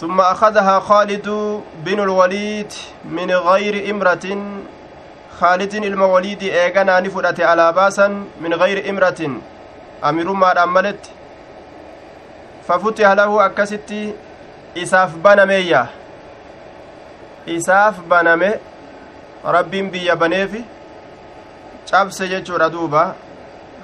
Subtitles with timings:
[0.00, 1.28] ثم أخذها خالد
[1.84, 2.72] بن الوليد
[3.04, 4.26] من غير إمرة.
[5.40, 8.08] خالد الموليد إيغانا نفرت على باسا
[8.40, 9.20] من غير إمرة.
[10.04, 11.10] أمير ما أملت
[12.68, 14.12] ففتح له أكستي
[14.76, 15.86] إساف بنمية.
[17.48, 18.52] إساف بنمي.
[19.44, 20.62] رب بيا بنيفي
[21.90, 23.14] cabse jechuudha duuba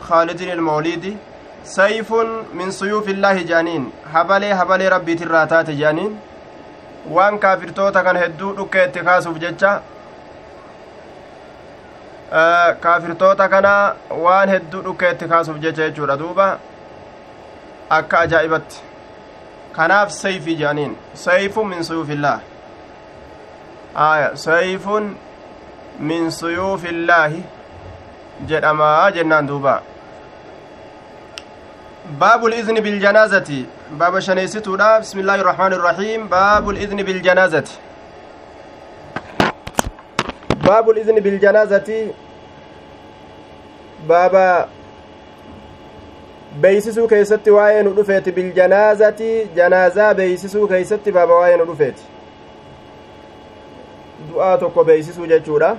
[0.08, 1.16] khaalidin ilmawliidi
[1.64, 6.16] sayfun min suyuufillaahi jaaniin habalee habalee rabbiitirraa taate jaaniin
[7.16, 9.70] waan kaafirtoota kan hedduu dhukkee itti kaasuuf jecha
[12.86, 13.72] kaafirtoota kana
[14.26, 16.48] waan hedduu dhukkee itti kaasuuf jecha jechuudha duuba
[17.98, 18.82] akka ajaa'ibatti
[19.78, 22.40] kanaaf sayfii jaaniin sayfun min suyuufillaah
[24.10, 25.10] aya sayfun
[26.12, 27.42] min suyuufillaahi
[28.52, 29.82] jedhamaa jennaan duuba
[32.04, 37.64] باب الإذن بالجنازة باب شنيستودا بسم الله الرحمن الرحيم باب الإذن بالجنازة
[40.68, 42.12] باب الإذن بالجنازة
[44.08, 44.68] بابا
[46.60, 52.02] beeysisuu keeysatti waa'ee nu dhufeeti biljanaazati janaazaa beeysisuu keeysatti baaba waa'ee nu dhufeeti
[54.28, 55.76] du'aa tokko beeysisuu jechuudha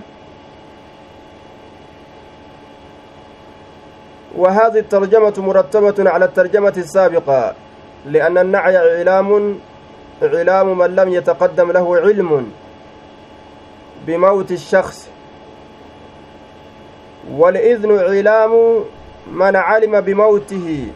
[4.35, 7.55] وهذه الترجمة مرتبة على الترجمة السابقة
[8.05, 9.59] لأن النعي إعلام
[10.23, 12.51] إعلام من لم يتقدم له علم
[14.07, 15.09] بموت الشخص.
[17.31, 18.83] والإذن إعلام
[19.31, 20.87] من علم بموته.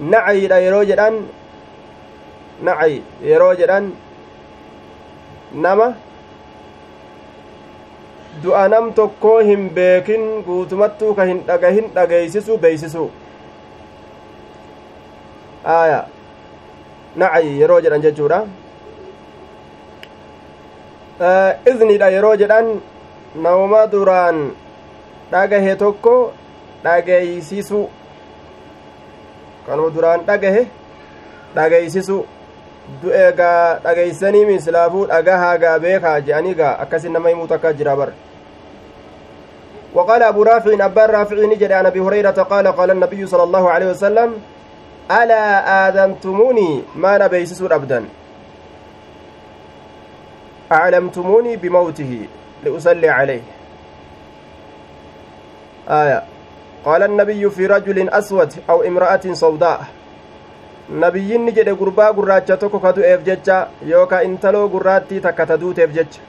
[0.00, 1.22] نعي لا يروجد
[2.62, 3.90] نعي يروجد
[5.54, 5.94] نما
[8.42, 13.04] du'a nam tokkoo hin beekin guutumattuu ka hin dhagahin dhageeysisu beeysisu
[15.76, 16.00] aya
[17.22, 18.38] nacayi yeroo jedhan jechuudha
[21.72, 22.68] iznidha yeroo jedhan
[23.46, 24.38] nama duraan
[25.32, 26.14] dhagahe tokko
[26.84, 27.80] dhageeysisu
[29.66, 30.62] kanuma duraan dhagahe
[31.56, 32.16] dhageeysisu
[33.02, 38.12] du'eegaa dhageeysanii mislaafuu dhagahaagaa beekaa je'anii gaa akkasin nama himuu takka jira bar
[39.94, 43.86] وقال أبو رافع أبان رافع نجد عن أبي هريرة قال قال النبي صلى الله عليه
[43.90, 44.30] وسلم
[45.10, 45.44] ألا
[45.88, 48.04] آذنتموني ما نبيسس أبدا
[50.72, 52.26] أعلمتموني بموته
[52.64, 53.42] لأصلي عليه.
[55.88, 56.22] آية.
[56.84, 59.80] قال النبي في رجل أسود أو امرأة سوداء.
[60.88, 66.20] Nabiyyiinni jedhe gurbaa gurraacha tokko ka du'eef jecha yookaa intaloo gurraattii takka ta duuteef jecha.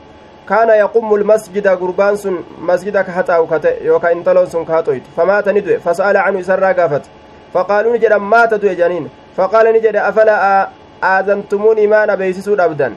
[0.46, 5.54] Kaana yaqumu lmasjida gurbaan sun masjida ka haxaa'u kate yookaa intaloon sun ka haxoytu famaata
[5.54, 7.10] ni du'e fasa'ala canhu isarraa gaafate.
[7.54, 9.10] Faqaaluu ni jedhan maata du'e janiin?
[9.38, 10.70] Faqaala ni jedhe afalaa
[11.02, 12.94] aazantumuunii maan abeeysisuu dhabdan?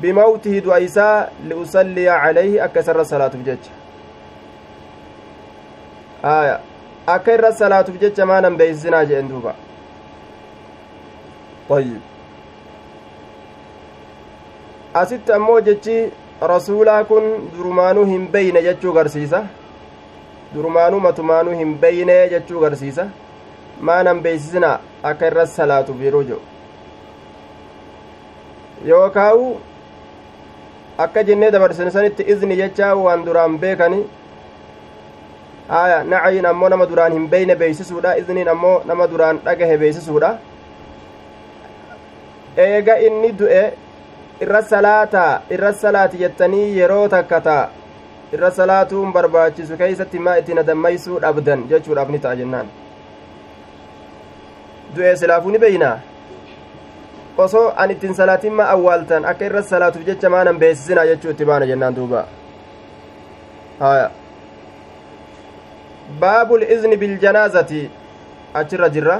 [0.00, 3.70] Bimawtihi du'a isaa liusalliya calayhi akka isarra salaatuuf jecha.
[7.06, 9.54] Akka irra salaatuuf jecha maanan beeysisinaa jedhen duuba
[11.68, 12.00] طيب
[14.94, 15.94] asitti ammoo jechi
[16.40, 17.24] rasuulaa kun
[17.56, 19.40] durumaanuu hin beyne jechuu garsiisa
[20.54, 23.04] durumaanuu matumaanuu hin beyne jechuu garsiisa
[23.88, 24.70] maanan beeysisina
[25.10, 26.42] akka irra salaatuuf yeroo jedhu
[28.90, 29.46] yookaawu
[31.06, 34.00] akka jennee dabarsine sanitti izni jechaa waan duraan beekani
[35.68, 40.30] aya nacayin ammoo nama duraan hin beyne beeysisuudha izniin ammoo nama duraan dhagahe beeysisuudha
[42.56, 43.64] eega inni du'e
[44.40, 47.68] irra salaataa irra salaati jettanii yeroo takka taa
[48.32, 52.68] irra salaatuun barbaachisu keeysatti maa ittiin adammaysuu dhabdan jechuudhaaf ni ta'a jennaan
[54.96, 55.96] du'e silaafuu ni beeynaa
[57.44, 61.66] osoo an ittiin salaatiin ma awwaaltan akka irra salaatuuf jecha maanan beesisinaa jechuu itti baana
[61.72, 62.26] jennaan duuba
[63.80, 64.10] haya
[66.20, 67.80] baabul izni biljanaazati
[68.54, 69.16] achirra jirra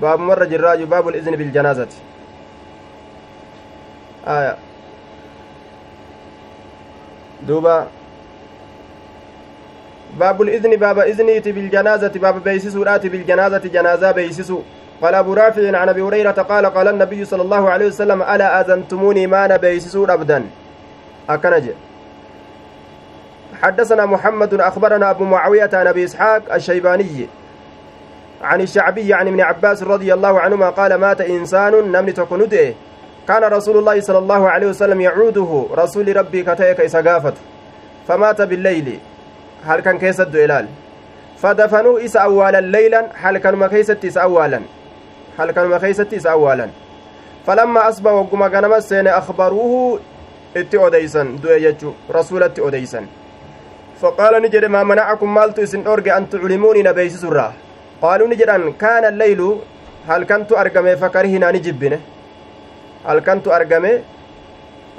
[0.00, 1.96] baabumarra jirraaju baabul izni biljanaazati
[4.26, 4.56] aya
[7.46, 7.86] duuba
[10.18, 14.64] baabul izni baaba izniiti biljanaazati baaba beeysisuudhaati biljanaazati janaazaa beeysisu
[15.02, 19.26] قال أبو رافع عن أبي هريرة قال قال النبي صلى الله عليه وسلم ألا آذنتموني
[19.26, 20.44] ما نبيسسون أبدا
[21.30, 21.64] أكنج
[23.62, 27.28] حدثنا محمد أخبرنا أبو معاوية عن أبي إسحاق الشيباني
[28.42, 32.74] عن الشعبي عن ابن عباس رضي الله عنهما قال مات إنسان نمني تكنده
[33.28, 37.34] كان رسول الله صلى الله عليه وسلم يعوده رسول ربي كتيك إسقافت
[38.08, 38.98] فمات بالليل
[39.66, 40.66] هل كان كيسد إلال
[41.38, 44.60] فدفنوا إس أولا ليلا هل كان ما كيست إس أولا
[45.36, 46.70] halkanuma keeysatti isa awwaalan
[47.46, 50.00] falammaa asba wagguma ganama seene akbaruuhu
[50.60, 53.08] itti odeysan du'e jechu rasulatti odeysan
[54.00, 56.26] faqaala ni jedhe maa manacakum maaltu isin dhorge an
[58.40, 59.62] jedhan kaana alleylu
[60.08, 61.98] halkantu argame fakarihinaa ni jibbine
[63.06, 64.02] halkantu argame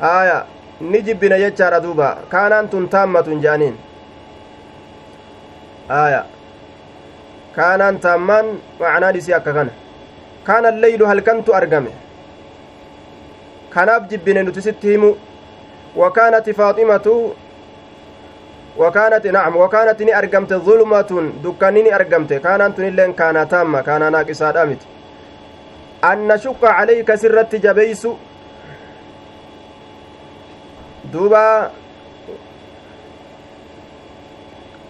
[0.02, 0.46] aya
[0.82, 3.76] ni jibbine jechaadha duuba kaanaan tun taammatun je'aniin
[5.90, 6.26] aya
[7.56, 8.46] kaanaan taammaan
[8.80, 9.72] macnaan isii akka kana
[10.48, 11.92] kaana alleylu halkantu argame
[13.70, 15.12] kanaaf jibbine nuti sitti himu
[15.98, 17.08] وكانت فاطمة
[18.78, 21.12] وكانت نعم وكانت ني أرقمت ظلمة
[21.44, 22.34] دكاني أرقمت.
[22.34, 24.82] كانت نلين كان تامة كان ناقصة دامت
[26.04, 28.08] أن نشق عليك سرت جبيس
[31.14, 31.72] دوبا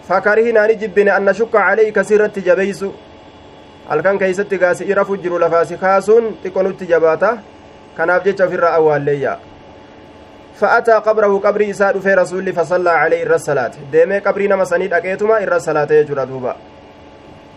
[0.08, 2.84] فكرهنا نجبن أن نشق عليك سرت جبيس
[3.88, 7.30] halkan keeysatti gaasi irafu jiru lafaasi kaasuun xiqqonutti jabaata
[7.96, 9.32] kanaaf jecha ofirra awwaalleeyya
[10.60, 15.56] فأتى قبره قبري إساء في رسول فصلى عليه إر الصلاة ديمي قبري نما سنيد أكيتما
[15.56, 16.56] الصلاة يجرى دوبا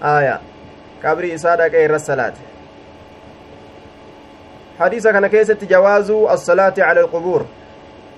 [0.03, 0.39] آية
[1.05, 2.33] قبري إساء أكي إر الصلاة
[4.79, 7.45] حديث كان كيسة جواز الصلاة على القبور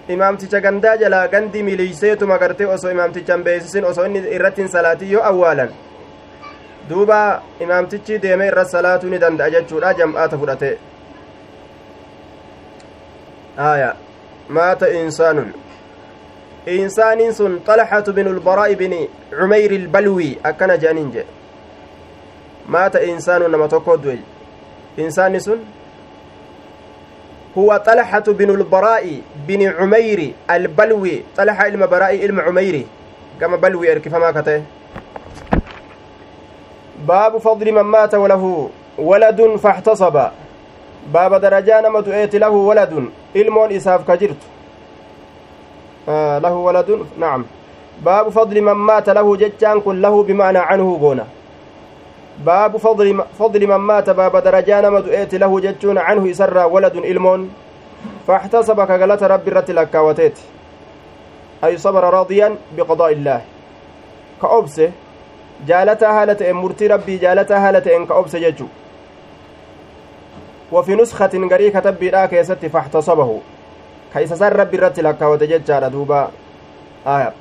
[0.07, 5.69] imaamticha gandaa jalaa gandi miliiseetuma gartee osoo imaamtichan beesisin osoo inni irrattin salaatii yoo awwaalan
[6.89, 7.19] duuba
[7.59, 10.71] imaamtichi deemee irra salaatuu ni danda'a jechuudha jam'aata fudhate
[13.57, 13.95] aya
[16.65, 19.09] insaaniin sun xalxatu binu lbaraa'i bini
[19.39, 21.27] cumeyri ilbalwii akkana je'aniin jedhe
[22.67, 24.19] maata insaanun nama tokko du'e
[24.97, 25.59] insaanni sun
[27.57, 32.85] هو طلحة بن البراء بن عمير البلوي طلحة علم براء علم عميري
[33.41, 34.63] كما بلوي اركف ما كته
[37.07, 39.55] باب فضل من مات وله ولد
[41.03, 44.45] فاحتصب باب درجان متؤيت له ولد ilmoon isaaf ka jirtu
[46.07, 47.45] lahu waladun nacam
[48.03, 51.25] baabu fadli man maata lahu jechaan kun lahu bimaanaa canhu goona
[52.45, 52.79] baabu
[53.39, 57.49] fadli man maata baaba darajaa nama du'eeti lahu jechuun canhu isarraa waladun ilmoon
[58.27, 60.39] فاحتسب كغلت ربي رت لكاوتيت
[61.63, 63.41] أي صبر راضيا بقضاء الله
[64.41, 64.91] كأبسه
[65.67, 68.67] جالتا هالة مرتي ربي جالتا هالة إن كأبسه ججو
[70.73, 73.29] وفي نسخة غري كتب بلا كيست فاحتصبه.
[74.13, 76.21] كيس سر ربي رت لك وتججال دوبا.
[77.07, 77.31] آية.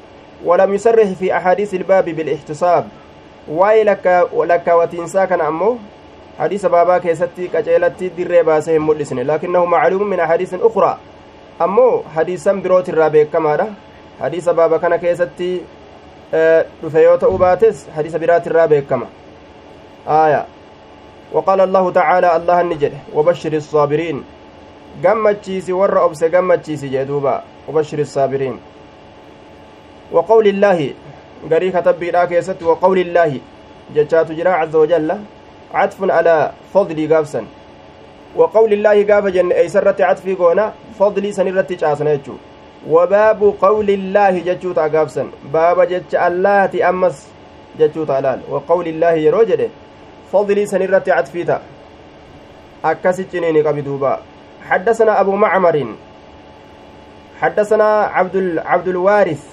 [0.44, 2.84] ولم يسرح في أحاديث الباب بالاحتساب.
[3.48, 5.78] واي لك لك وتنسا كان أمه
[6.38, 9.18] حديث بابا كيستي كجيلتي دري باسه ملسن.
[9.18, 10.98] لكنه معلوم من أحاديث أخرى.
[11.62, 13.74] أمو حديثا بروت الرابع كما
[14.20, 15.60] حديث بابا كان كيستي
[16.82, 19.06] dhufe yoo ta'uu baates hadiisa biraatirraa beekama
[20.08, 20.46] aaya
[21.32, 24.24] وقال الله تعالى الله النجد وبشر الصابرين
[25.02, 28.58] gammachiisi warra obse gammachiisi jee duuba وبشر الصابرين
[30.12, 30.90] وقول الله
[31.48, 33.40] garii katabbiidhaa keessatti وقول الله
[33.94, 35.10] jechaatu jira عز وجل
[35.74, 37.44] عطف على فضلي gaafsan
[38.36, 42.36] وقول الله gaafa jenne eeysarratti عطفii goona فضلii sanirratti caasna jechuu
[42.90, 47.26] وباب قول الله جechuu ta'a gaafsan baaba jecha allaati ammas
[47.78, 49.70] jechuu ta'a laal وقول الله yeroo jedhe
[50.32, 51.62] فضلي سنرت عطفيتا
[52.84, 54.20] أكسي جنيني قبدوبا
[54.68, 55.86] حدثنا أبو معمر.
[57.40, 59.44] حدثنا عبد عبد الوارث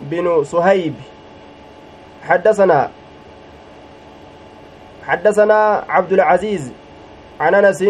[0.00, 0.94] بن صهيب.
[2.22, 2.90] حدثنا
[5.06, 6.72] حدثنا عبد العزيز
[7.40, 7.84] عن أنس.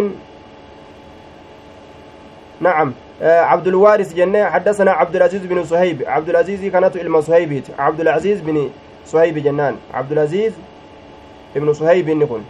[2.60, 2.92] نعم.
[3.22, 4.44] عبد الوارث جنة.
[4.44, 6.02] حدثنا عبد العزيز بن صهيب.
[6.06, 8.70] عبد العزيز كانت إلما صهيب عبد العزيز بن
[9.06, 9.76] صهيب جنان.
[9.94, 10.52] عبد العزيز
[11.56, 12.44] ابن صهيب نكون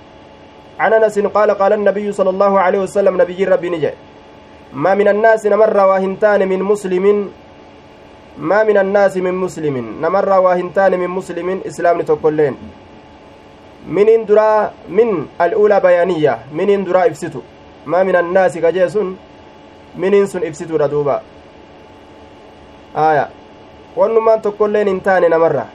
[0.80, 3.90] عن أنس قال قال النبي صلى الله عليه وسلم نبي ربي نجي
[4.72, 7.04] ما من الناس نمر واهنتان من مسلم
[8.38, 12.56] ما من الناس من مسلم نمر واهنتان من مسلم إسلام تقولين
[13.86, 17.44] من درا من الأولى بيانية من درا افسدوا
[17.86, 19.16] ما من الناس كجيسون
[19.96, 21.22] من سن افسدوا ردوبا.
[22.96, 23.28] آية.
[23.96, 25.66] ونمان تقولين انتان نمرة.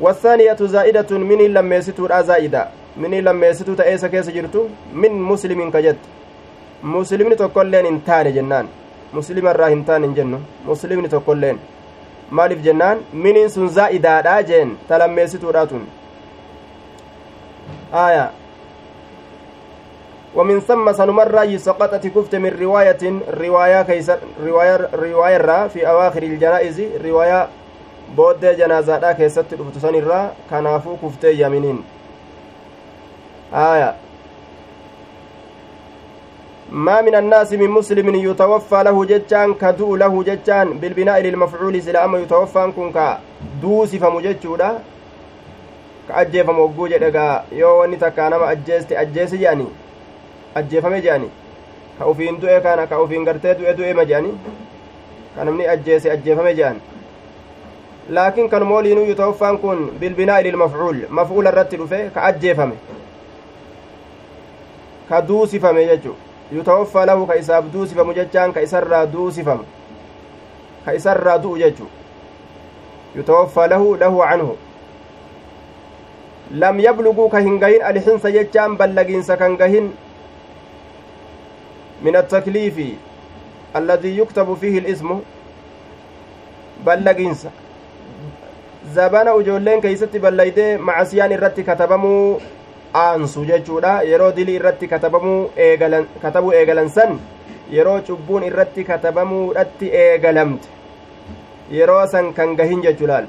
[0.00, 4.62] والثانية زائدة من لميستو زائدة من لميستو تأيسا كيس جرتو
[4.94, 5.60] من مسلم
[7.86, 8.68] hin taane jennaan
[9.12, 11.60] muslima irraa hin taane hin jennu muslimni tokkolleen
[12.30, 15.88] maaliif jennaan miniin sun zaa'idaadha jeen ta lammeessituudha tun
[17.92, 18.30] aya
[20.36, 23.02] ومن ثم سنمر سقطت كفت من رواية
[23.40, 24.10] رواية كيس
[24.46, 27.48] رواية رواية في أواخر الجنائز رواية
[28.16, 31.80] booddee janaazaadhaa keessatti dhuftu san irraa kanaafuu kuftee yaminiin.
[33.52, 33.94] Aya.
[36.72, 42.18] ما من الناس من مسلم يتوفى له جتان كدو له جتان بالبناء للمفعول سلا أما
[42.18, 44.78] يتوفى كن كدوسي فمجتشودا
[46.08, 49.66] كأجيفم وقوجة دقا يو وني تكا نما أجيست أجيس جاني
[50.56, 51.28] أجيفم جاني
[51.98, 54.32] كأوفين دوئي كان كأوفين قرتي دوئي دوئي مجاني
[55.36, 56.80] كان أجيس أجيفم جاني
[58.08, 62.76] laakiin kan mooliinuu yutawafaan kun bilbinaa'i lilmafcuul mafcuula irratti dhufe ka ajjeefame
[65.08, 66.14] ka duusifame jechu
[66.52, 69.64] yutawaffaa lahu ka isaaf duusifamu jechaan ka isarraa duusifamu
[70.84, 71.86] ka isarraa du'u jechu
[73.16, 74.56] yutawaffaa lahu lahu canhu
[76.64, 79.92] lam yabluguu ka hin gahin alxinsa jechaan ballagiinsa kan gahin
[82.02, 82.90] min attakliifi
[83.80, 85.22] alladii yuktabu fiihi ilismu
[86.84, 87.50] ballagiinsa
[88.94, 92.40] zabana ujoolleen keeysatti ballaytee macasiyaan irratti katabamuu
[93.00, 97.18] aansu jechuudha yeroo dilii irratti katabamuu eegalan katabuu eegalan san
[97.76, 100.68] yeroo cubbuun irratti katabamuudhatti eegalamte
[101.78, 103.26] yeroo san kan gahin jechuudhaan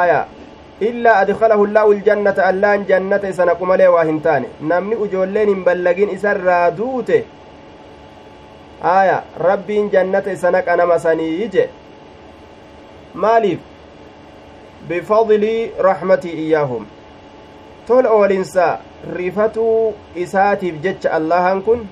[0.00, 0.18] aya
[0.88, 5.64] illaa adkalahu llaahu iljannata allaan jannata isa naqu malee waa hin taane namni ujoolleen hin
[5.70, 7.24] ballagin isarraa duute
[8.96, 11.68] aya rabbiin jannata isa naqa nama sanii je
[13.14, 13.58] maaliif
[14.88, 16.86] bifadli raxmatii iyyaahum
[17.86, 18.78] tol oolinsa
[19.16, 21.88] rifatuu isaatiif jecha allahan kun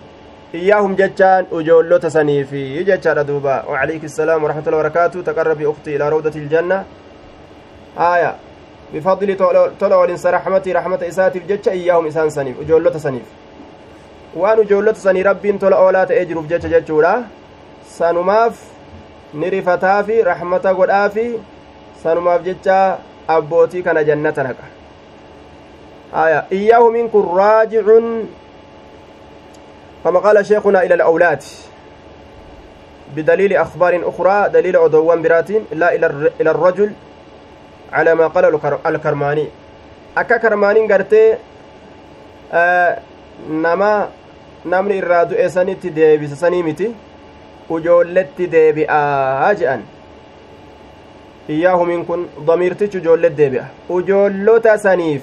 [0.54, 6.84] iyyaahum jechaan ujoollota saniifi jechaadha duuba wacalayki assalaam waraxmatullahi wabarakaatu taqarrabi ukti ilaa rawdati iljanna
[7.96, 8.34] aya
[8.92, 9.36] bifadli
[9.78, 13.26] tola oolinsa raxmatii raxmata isaatiif jecha iyyaahum isaan saniif ujoollota saniif
[14.36, 17.14] waan ujoollota sanii rabbiin tola oolaa ta'ee jiruuf jecha jechuudha
[17.98, 18.71] sanumaaf
[19.34, 21.38] ni rifataafi raxmata godhaafi
[22.02, 22.98] sanumaaf jecha
[23.28, 24.64] abbootii kana jannata naqa.
[26.12, 28.28] Aya iyyaahu minkun raajicun
[30.04, 31.42] كما قال شيخنا إلى الأولاد
[33.16, 35.94] بدليل أخبار أخرى دليل عدوان برات لا
[36.40, 36.92] إلى الرجل
[37.92, 39.48] على ما قال الكرماني
[40.18, 41.34] أكا كرماني قرتي
[42.52, 42.98] آه
[43.50, 44.08] نما
[44.66, 46.94] نمني الرادو إيساني تدي بسساني متي
[47.70, 49.82] ujoolletti deebi'aa je'an
[51.48, 55.22] iyyaahumiin kun damiirtichi ujoollet deebi'a ujoollota saniif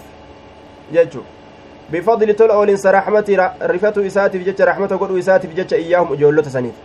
[0.93, 1.23] jechu
[1.91, 3.37] bifadli tola oolinsa raxmati
[3.73, 6.75] rifatu isaatiif jecha raxmata godhuu isaatiif jecha iyyaahum ujoollota saniif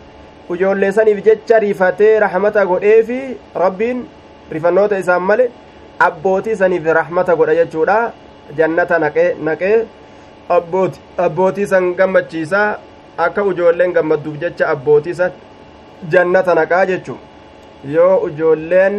[0.50, 3.20] ujoollee saniif jecha rifatee raxmata godheefi
[3.64, 4.06] rabbiin
[4.50, 5.50] rifannoota isaan male
[5.98, 7.98] abbootii saniif raxmata godha jechuudha
[8.56, 9.76] jannata naqee naqee
[11.18, 12.68] abbootii san gammachiisaa
[13.18, 15.32] akka ujoolleen gammadduuf jecha abbootii san
[16.14, 17.16] jannata naqaa jechu
[17.96, 18.96] yoo ujoolleen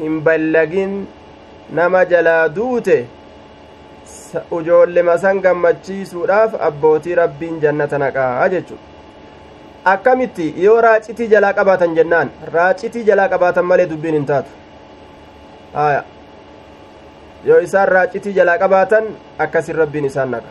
[0.00, 0.98] hin ballagin
[1.80, 2.98] nama jalaa duute
[4.58, 8.78] ujoollema san gammachiisuudhaaf abbootii rabbiin jannata naqaa jechu
[9.84, 10.54] akkamitti?
[10.64, 12.30] Yoo raacitii jalaa qabaatan jennaan.
[12.54, 14.50] Raacitii jalaa qabaatan malee dubbiin hin taatu.
[17.44, 19.04] Yoo isaan raacitii jalaa qabaatan
[19.38, 20.50] akkasin rabbiin isaan naqa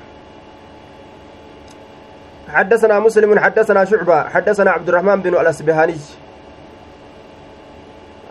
[2.47, 5.99] حدثنا مسلم حدثنا شعبة حدثنا عبد الرحمن بن الأسبهاني.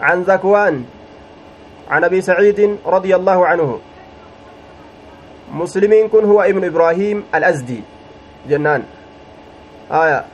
[0.00, 0.84] عن ذكوان
[1.90, 3.80] عن أبي سعيد رضي الله عنه.
[5.52, 7.80] مسلمين كن هو ابن إبراهيم الأزدي.
[8.48, 8.82] جنان.
[9.92, 10.24] آية.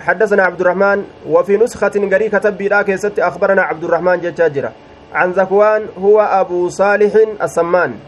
[0.00, 2.60] حدثنا عبد الرحمن وفي نسخة قري كتب
[2.96, 4.72] ست أخبرنا عبد الرحمن جاجرة
[5.14, 7.12] عن ذكوان هو أبو صالح
[7.42, 7.98] السمان.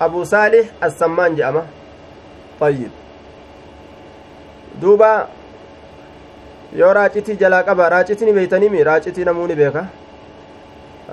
[0.00, 1.62] أبو صالح السمان جامة
[2.60, 3.01] طيب.
[4.82, 5.10] Duuba
[6.80, 9.82] yoo raacitii jalaa qaba raacitii ni beeytanimi raacitii namuu ni beeka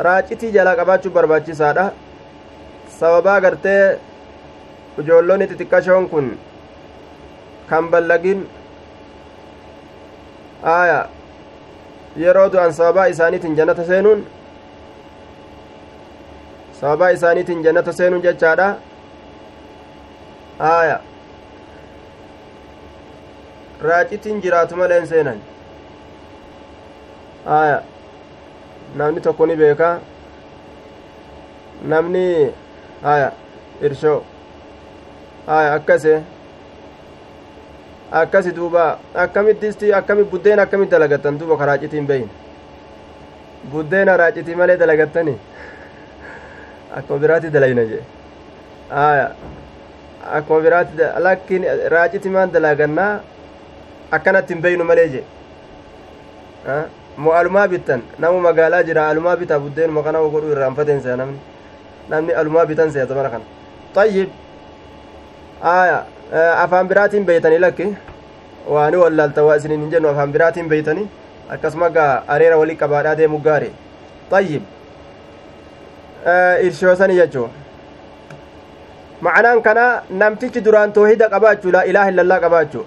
[0.07, 1.85] raacitii jalaa qabaachuuf barbaachisaadha
[2.99, 3.83] sababaa gartee
[5.03, 6.27] ijoolloonni xixiqqashoon kun
[7.69, 8.39] kan ballagin
[10.77, 10.99] aya
[12.23, 14.25] yeroo du'an sababaa isaaniitiin jannata seenuun
[16.79, 18.67] sababaa isaaniitiin jannata seenuun jechaadha
[20.71, 20.97] aya
[23.83, 25.39] raacitiin jiraatu malee hin seenan
[27.57, 27.77] aya
[29.01, 29.89] namni tokko ni beeka
[31.93, 32.25] namni
[33.13, 33.31] aya
[33.89, 34.17] irshoo
[35.47, 36.13] aya akkase
[38.21, 38.85] akkasi duuba
[39.25, 42.29] akkamittisti akkami buddeena akkamit dalagattan duuba ka raacitiin beyin
[43.71, 45.35] buddeena raacitii malee dalagattani
[46.97, 48.03] akkuma biraatti dalayna jee
[48.91, 49.25] aya
[50.37, 53.11] akkuma biraatti lakkin raaciti maan dalagannaa
[54.17, 55.21] akkanatti hin beeynu malee je
[57.23, 61.39] moo alumaa bittan namu magaalaa jira alumaa bitaa buddeenuma kana godhu irraanfateen se'a namni
[62.13, 63.45] namni alumaa bitan se'a zamana kana
[63.95, 64.29] طيب
[65.63, 65.99] آية
[66.63, 67.85] afaan biraatiin beeytanii lakki
[68.73, 71.07] waani wallaalta waa isinin hin jennu afaan biraatiin beeytanii
[71.55, 73.69] akkasuma gaa areera walii qabaadhaa deemu gaari
[74.31, 74.63] xayyib
[76.67, 77.47] irshoosani jechuu
[79.27, 79.85] macnaan kana
[80.21, 82.85] namtichi duraan toohida qabaachuu la ilaaha illallaa qabaachuu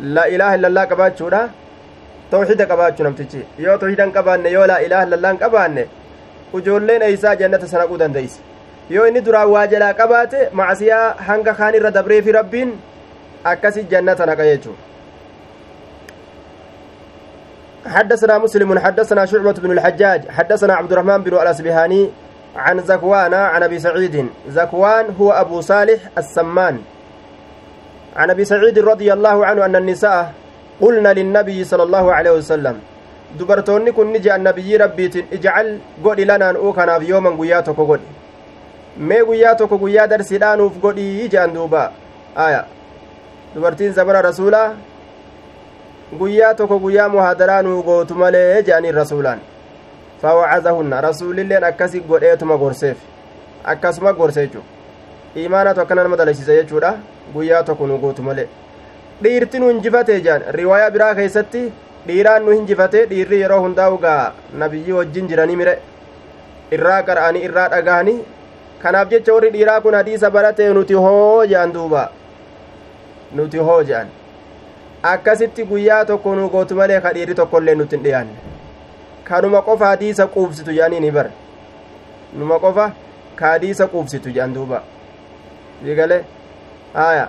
[0.00, 1.48] la ilaaha illallaa qabaachuudha
[2.30, 5.88] toohida qabaachuu namtichi yoo toohida hin qabaanne yoo la ilaaha illallaa hin qabaanne
[6.60, 8.40] ujoolleen eeysaa jannata sanaquu dandeeyse
[8.90, 12.72] yoo inni duraan waa jalaa qabaate macsiyaa hanga kaan irra dabreefi rabbiin
[13.52, 14.78] akkasi jannata naqa jechuu
[17.86, 22.10] حدثنا مسلم حدثنا شعبة بن الحجاج حدثنا عبد الرحمن بن الأسبهاني
[22.56, 26.78] عن زكوان عن أبي سعيد زكوان هو أبو صالح السمان
[28.16, 30.32] عن أبي سعيد رضي الله عنه أن النساء
[30.80, 32.76] قلنا للنبي صلى الله عليه وسلم
[33.96, 38.04] kun ni je'an nabiyyi rabbiitiin ijcal godhi lanaan uu kanaaf yooman guyyaa tokko godhi
[39.08, 41.92] mee guyyaa tokko guyyaa darsiidhaanuuf godhii je'an duuba
[42.36, 42.64] aya
[43.54, 44.74] dubartiin zamana rasuulaa
[46.18, 49.40] guyyaa tokko guyyaa muhaadaraa nuu gootu malee je'aniin rasuulaan
[50.22, 52.98] fawacazahunna rasuulilleen akkasi godheetuma gorseef
[53.64, 54.64] akkasuma gorse jechuu
[55.34, 56.94] imaanatu akkana nama dalasiisa jechuudha
[57.34, 58.46] guyyaa tokko nu gootu malee
[59.22, 61.62] dhiirti nu hinjifatee jean riwaayaa biraa keeysatti
[62.06, 65.74] dhiiraan nu hinjifatee dhiirri yeroo hundaa'u gaa nabiyyii wajjin jiranii mire
[66.78, 68.18] irraa qara'anii irraa dhagahanii
[68.82, 72.04] kanaaf jecha warri dhiiraa kun hadiisa baratee nuti hoo je'an duuba
[73.40, 74.08] nuti hoo je'an
[75.12, 78.36] akkasitti guyyaa tokko nu gootu malee ka dhiirri tokkollee nutti hin dhiyaanne
[79.24, 81.30] kanuma qofa hadiisa quubsitu jedhanii ni bara
[82.38, 82.90] numa qofa
[83.36, 84.82] ka hadiisa quubsitu jedhan duuba
[85.84, 86.18] digale
[86.94, 87.28] haya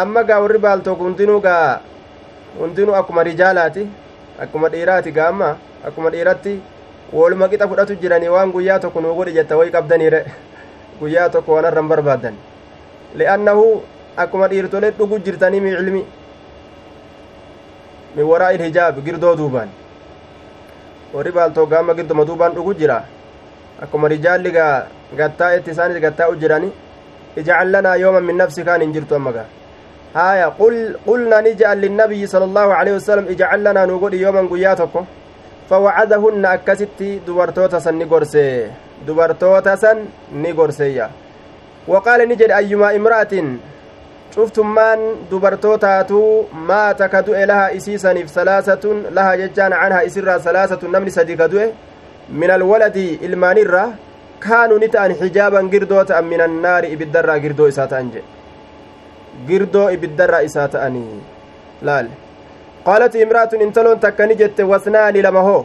[0.00, 1.80] amma gaa warri baaltook hundinuu gaa
[2.60, 3.84] hundinuu akkuma rijaalaati
[4.44, 5.50] akkuma dhiiraati gaa amma
[5.86, 6.54] akkuma dhiiratti
[7.12, 10.20] woluma qixa fudhatu jiranii waan guyyaa tokko nuu godhi jetta way qabdaniire
[11.00, 12.34] guyyaa tokko waan arran barbaadan
[13.20, 13.64] li'annahu
[14.24, 16.02] akkuma dhiirtolee dhugu jirtanii mi cilmi
[18.16, 19.68] min waraa'il hijaab girdoo duubaan
[21.14, 22.98] warri baaltoo gaama girdoma duubaan dhugu jira
[23.84, 24.86] akkuma rijaalli gaa
[25.20, 26.85] gattaa'etti isaanis gattaa'u jirani ijcal
[27.44, 29.46] lanaa yooman min nafsi kaan hin jirtu amma gaa
[30.14, 30.50] haya
[31.06, 35.06] qulna nij'al linnabiyyi sala allahu aleyhi wasalam ijcal lanaa nuu godhi yooman guyyaa tokko
[35.68, 38.70] fawacadahunna akkasitti dubartoota san ni gorse
[39.06, 39.98] dubartoota san
[40.32, 41.10] ni gorseeyya
[41.88, 43.58] waqaala ni jedhe ayyumaa imra'atin
[44.34, 51.10] cuftummaan dubartootaatu maata ka du'e laha isiisaniif salaasatun laha jechaan canhaa isirraa salaasatun namni
[54.44, 58.28] kaanuu ni ta'an xijaaban girdoo ta'an min annaari ibiddarraa girdoo isaa ta'an jedhe
[59.48, 61.20] girdoo ibiddarraa isaa ta'anii
[61.88, 62.08] laal
[62.86, 65.62] qaalati imraatun intaloon takka ni jette wasnaani lama hoo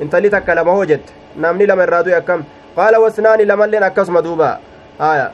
[0.00, 1.12] intali takka lama hoo jette
[1.44, 2.44] namni lama irraa du'e akkam
[2.76, 4.48] qaala wasnaani lamalleen akkasuma duuba
[5.10, 5.26] aya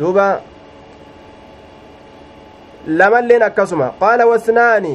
[0.00, 0.26] duuba
[3.00, 4.94] lamalleen akkasuma qaala wasnaani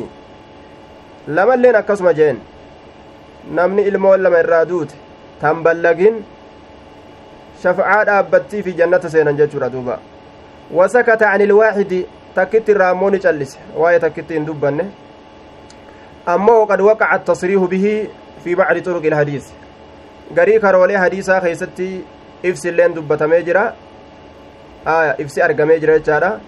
[1.39, 2.37] lamalleen akkasuma jeen
[3.59, 4.95] namni ilmoon lama irraa duute
[5.41, 6.23] tan ballagin
[7.63, 9.99] shafa'aa dhaabbattii fi jannata seenan jechuudha duuba
[10.71, 14.85] wasakata ani ilwaaxidi takkitti irraa ammoo ni callise waa'ee takkitti hin dubbanne
[16.25, 17.93] ammoo qad waqaca attasriihu bihi
[18.43, 19.53] fi bacdi turuqi ilhadiis
[20.33, 21.87] garii karoolee hadiisaa keeysatti
[22.43, 23.63] ibsi illeen dubbatamee jira
[24.85, 26.39] aya ibsi argamee jira jechaadha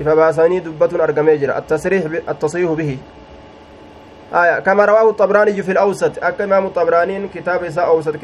[0.00, 1.56] ifa baasanii dubbatuun argamee jira
[2.26, 2.98] attasriihu bihi
[4.32, 8.16] aya kama rawaahu xabraaniyyu fi lawsat akka imaamu xabraaniin kitaaba isaa awsat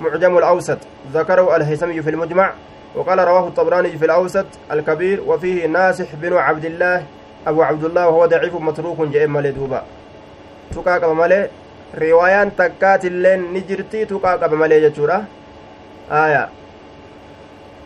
[0.00, 0.78] معجم الأوسط
[1.12, 2.52] ذكره الهيثمي في المجمع
[2.94, 7.04] وقال رواه الطبراني في الأوسط الكبير وفيه ناسح بن عبد الله
[7.46, 9.82] أبو عبد الله وهو ضعيف متروك جئ مالي دوبا.
[10.74, 11.48] تقاق مالي
[11.98, 15.24] روايان تكات اللين نجرتي تقاق مالي جتورا.
[16.10, 16.48] آية.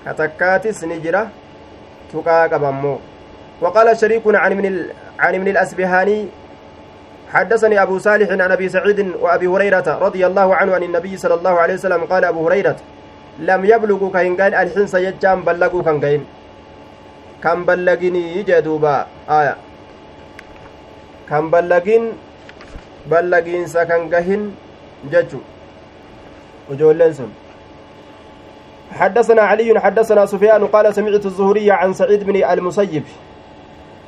[0.06, 1.28] كتكاتس نجرة
[2.12, 2.98] تقاق ممو
[3.60, 4.86] وقال شريك عن من.
[5.20, 6.28] عن من الأسبهاني
[7.30, 11.54] حدثني أبو صالح عن أبي سعيد وأبي هريرة رضي الله عنه عن النبي صلى الله
[11.62, 12.76] عليه وسلم قال أبو هريرة
[13.38, 16.22] لم يبلغوا كهنجان الحنس يجام بلغوا كهنجين
[17.42, 19.56] كم بلغني جدوبا؟ آية.
[21.28, 22.12] كم بلغين
[23.06, 24.42] بلغين سكنجهن
[25.12, 25.40] ججو.
[26.70, 27.30] وجولين سن.
[28.92, 33.04] حدثنا علي حدثنا سفيان قال سمعت الزهري عن سعيد بن المسيب.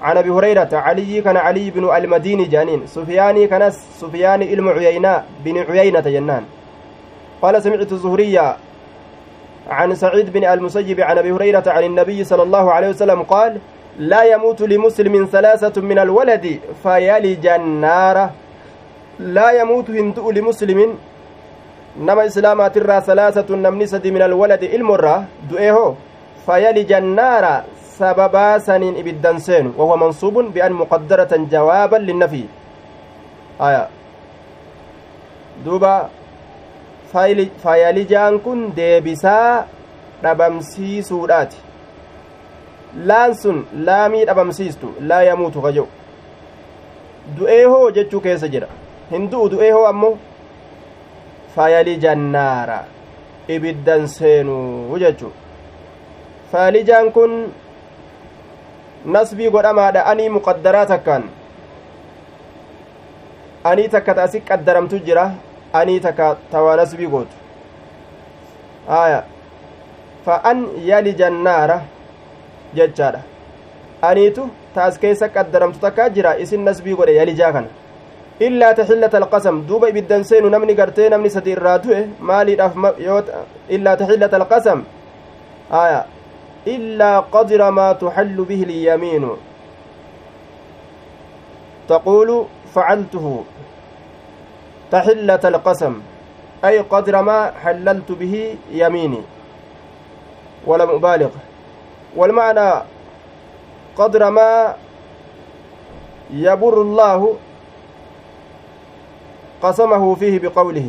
[0.02, 5.58] عن أبي هريرة علي كان علي بن المديني جانين سفياني كان سفيان علم عيينة بن
[5.58, 6.44] عيينة جنان.
[7.42, 8.56] قال سمعت الزهرية
[9.70, 13.58] عن سعيد بن المسيب عن أبي هريرة عن النبي صلى الله عليه وسلم قال
[13.98, 18.30] لا يموت لمسلم ثلاثة من الولد فيلج النار
[19.18, 20.98] لا يموت هندؤ لمسلم.
[22.00, 25.94] نما إسلاما ترى ثلاثة نمنسة من الولد المرة دؤيه
[26.46, 27.44] فيلج النار
[28.02, 32.44] سببا سنين إبدا سين وهو منصوب بأن مقدرة جوابا للنفي
[33.66, 33.84] آية
[35.64, 35.94] دوبا
[37.62, 39.64] fayalijaan kun deebisaa
[40.22, 41.58] dhabamsiisuudhaati
[43.08, 45.86] laan sun laamii dhabamsiistu laa yamuutu kaje'u
[47.36, 48.68] du'ee hoo jechuu keessa jira
[49.10, 50.14] hin du'u du'ee hoo ammoo
[51.56, 52.78] fayalijannaara
[53.56, 55.32] ibiddan seenuu jechuu
[56.52, 57.36] faalijaan kun
[59.04, 61.24] nasbii godhamaadha anii muqaddaraa takkaan
[63.64, 65.24] anii takka ta asi qaddaramtu jira
[65.72, 67.36] anii takka tawaa nasbii gootu
[68.88, 69.24] aya
[70.24, 71.82] fa an yalija annaara
[72.74, 73.20] jechaadha
[74.10, 77.68] aniitu taas keessa qaddaramtu takkaa jira isin nasbii godhe yalijaa kana
[78.40, 82.74] illaa taxillata alqasam duuba ibiddan seenu namni gartee namni sadi irraa du'e maaliidhaaf
[83.06, 83.20] yoo
[83.68, 84.84] illaa taxillata alqasam
[85.82, 86.00] aya
[86.66, 89.36] illaa qadira maa tuxallu bihi ilyamiinu
[91.88, 93.44] taquulu facaltuhu
[94.92, 95.94] تحلة القسم.
[96.64, 99.22] أي قدر ما حللت به يميني.
[100.66, 101.32] ولم أبالغ.
[102.16, 102.70] والمعنى
[103.96, 104.76] قدر ما
[106.30, 107.36] يبر الله
[109.62, 110.88] قسمه فيه بقوله.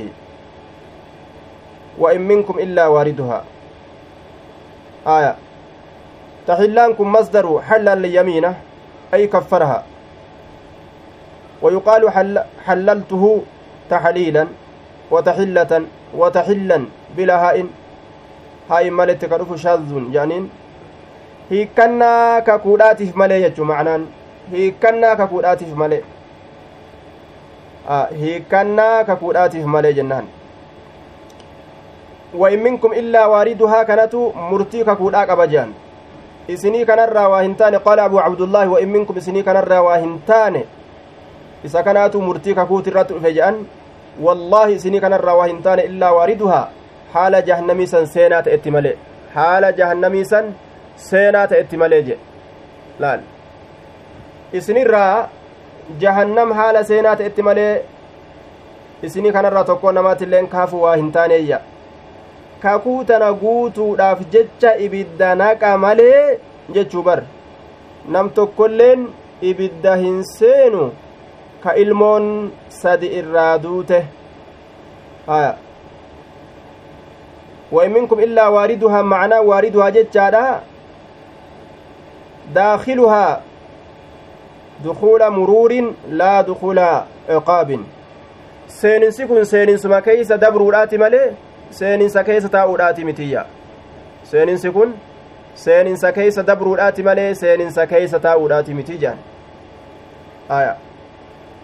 [2.00, 3.44] وإن منكم إلا واردها.
[5.08, 5.36] آية.
[6.48, 8.54] تحلانكم مصدر حلل اليمين
[9.14, 9.84] أي كفرها.
[11.62, 13.24] ويقال حل حللته
[13.90, 14.48] تحليلا
[15.12, 15.82] وتحلة
[16.16, 16.80] وتحلا
[17.18, 17.66] بلا هاء.
[18.72, 20.50] هاء مالت كرف شاذ جانين.
[21.52, 24.04] hiikkannaa kakuudhaatiif malee jechuu macnaan
[24.52, 26.04] hiikkannaa kakuudhaatiif malee
[28.22, 30.28] hiikkannaa kakuudhaatiif malee jennaan
[32.34, 34.16] وإن منكم إلا واردها كانت
[34.52, 35.70] مرتي ككودا قبجان
[36.50, 40.64] إسني كان الرواهنتان قال أبو عبد الله وإن منكم إسني كان الرواهنتان
[41.64, 43.56] isa kanaatu murtii kakuuti irratti dhufe jedhan
[44.22, 46.68] wallaahi isinii kanarraa waa hin taane illaa waariduhaa
[47.14, 48.96] haala jahannamii san seenaa ta'etti malee
[49.36, 50.50] haala jahannamii san
[51.06, 52.20] seenaa ta'etti malee jedhe
[53.06, 53.22] laal
[54.60, 55.30] isinirraa
[56.04, 57.74] jahannam haala seenaa ta'etti malee
[59.10, 61.60] isinii kanarraa tokko namaatiilleen kaafu waa hin taaneeyya
[62.64, 66.38] kakuu tana guutuudhaaf jecha ibidda naqa malee
[66.76, 67.20] jechuu bar
[68.16, 69.08] nam tokkolleen
[69.50, 70.84] ibidda hin seenu
[71.64, 72.26] ka ilmoon
[72.82, 74.00] sadi irraa duute
[75.28, 75.54] aya
[77.74, 80.62] وإن منكم إلا واردها معنى واردها جتشادا
[82.56, 83.42] داخلها
[84.86, 86.80] دخول مرور لا دخول
[87.30, 87.80] عقاب
[88.68, 91.34] seeninsi kun seeninsuma keeysa dabruudhaati malee
[91.80, 93.46] seeninsa keeysa taa'uudhaati mitiyya
[94.32, 94.96] seeninsi kun
[95.66, 99.18] seeninsa keeysa dabruudhaati malee seeninsa keeysa taa'uudhaati miti jaan
[100.58, 100.76] aya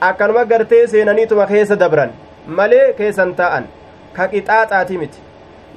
[0.09, 2.11] akkanuma gartee seenaniituma keessa dabran
[2.59, 3.65] malee keessan taa'an
[4.13, 5.19] ka qixaaxaati miti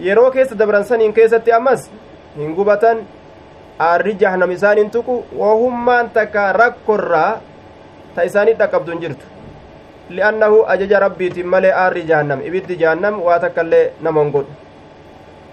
[0.09, 1.91] yeroo keessa dabran saniin keessatti ammas
[2.37, 3.03] hin gubatan
[3.89, 7.41] aarri jahnam isaan hin tuqu wohummaan takka rakkorraa
[8.15, 9.27] ta isaanii dhaqqabdu hin jirtu
[10.10, 14.54] li'annahu ajaja rabbiitiin malee aarri jahannam ibiddi jahannam waa takka illee nama hin godhu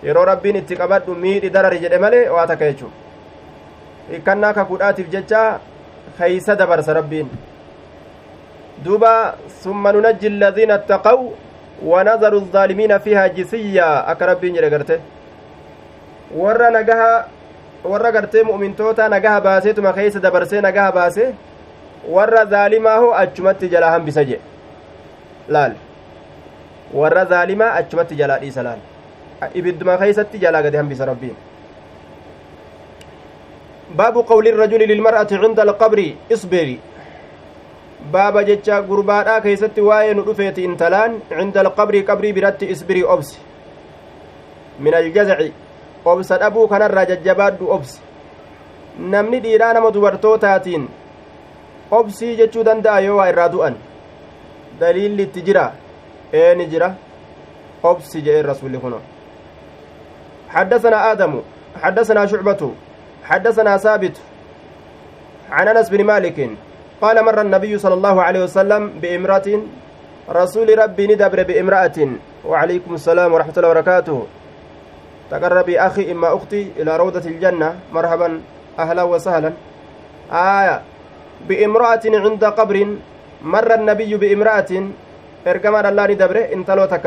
[0.09, 2.91] yeroo rabbiin itti qabadhu miidhi darari jedhe malee waa takka jechuu
[4.11, 5.43] hikkannaa kakuudhaatiif jecha
[6.19, 7.31] keeysa dabarsa rabbiin
[8.85, 11.19] duuba summa nunajji alladhiina attaqaw
[11.85, 15.01] ونذر الظالمين فيها جثيا akka rabbiin jedhe garte
[16.41, 17.27] warra nagaha
[17.85, 21.35] warra gartee mu'mintoota nagaha baaseetuma keeysa dabarsee nagaha baase
[22.08, 24.42] warra zaalimaaho achumatti jalaa hambisa jedhe
[25.58, 25.74] laal
[26.94, 28.80] warra zaalimaa achumatti jalaa dhiisa laal
[29.62, 31.36] ibidduma keeysatti jalaa gade hambisa rabbiin
[33.96, 36.00] baabu qawli الرجل للمرأة عند القبر
[36.34, 36.80] اصبري
[38.12, 43.38] baaba jecha gurbaadhaa keeysatti waa'ee nu dhufeeti intalaan cinda alqabrii qabrii biratti isbirii obsi
[44.80, 45.52] min aljazaci
[46.06, 48.00] obsa dhabuu kanarraa jajjabaadhu obsi
[49.16, 50.88] namni dhiiraa nama dubartootaatiin
[51.92, 53.76] obsii jechuu danda'a yoo waa irraa du'an
[54.80, 55.72] daliilli itti jira
[56.34, 56.96] eeni jira
[57.84, 59.00] obsi jedheen rasulli kuno
[60.50, 61.42] حدثنا آدم
[61.82, 62.62] حدثنا شعبة
[63.24, 64.16] حدثنا ثابت
[65.52, 66.50] عن أنس بن مالك
[67.02, 69.48] قال مر النبي صلى الله عليه وسلم بامرأة
[70.30, 71.98] رسول ربي ندبر بامرأة
[72.46, 74.18] وعليكم السلام ورحمة الله وبركاته.
[75.32, 78.42] تقربي أخي إما أختي إلى روضة الجنة مرحبا
[78.80, 79.54] أهلا وسهلا.
[80.34, 80.82] آية
[81.48, 82.78] بامرأة عند قبر
[83.54, 84.72] مر النبي بامرأة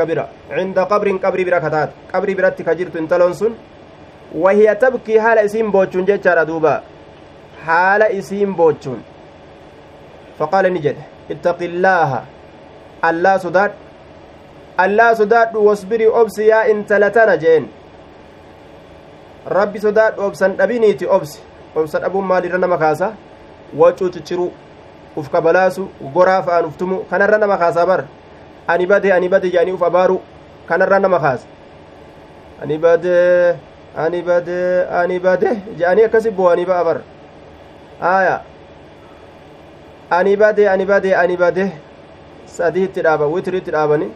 [0.09, 0.25] bira
[0.57, 3.53] cinda qabrin qabrii bira kataate qabrii biratti ka jirtu intaloon sun
[4.33, 6.81] wahiya tabkii haala isiin boochuun jechaadha duuba
[7.65, 8.99] haala isiin boochuun
[10.39, 12.19] faqaala ni jedhe ittaqi illaaha
[13.09, 13.77] allaa sodaadhu
[14.85, 17.67] allaa sodaadhu wasbirii obsi yaa intala tana jeen
[19.57, 21.39] rabbi sodaadhu obsan dhabiniiti obsi
[21.75, 23.13] obsa dhabuun maalirra nama kaasa
[23.77, 24.51] wacuu cicciruu
[25.17, 28.03] uf kabalaasu goraa fa'aan uftumu kanarra nama kaasaa bar
[28.67, 30.21] ani bade ani bade jedhanii uf abaaru
[30.67, 31.47] kanarra nama kaasa
[32.63, 33.55] ani bade
[33.97, 36.97] ani bade ani bade jedhanii akkasi bo'anii ba'a bar
[38.01, 38.41] aya
[40.09, 41.71] ani bade ani bade ani bade
[42.45, 44.07] sadiitti dhaaba witiritti dhaabani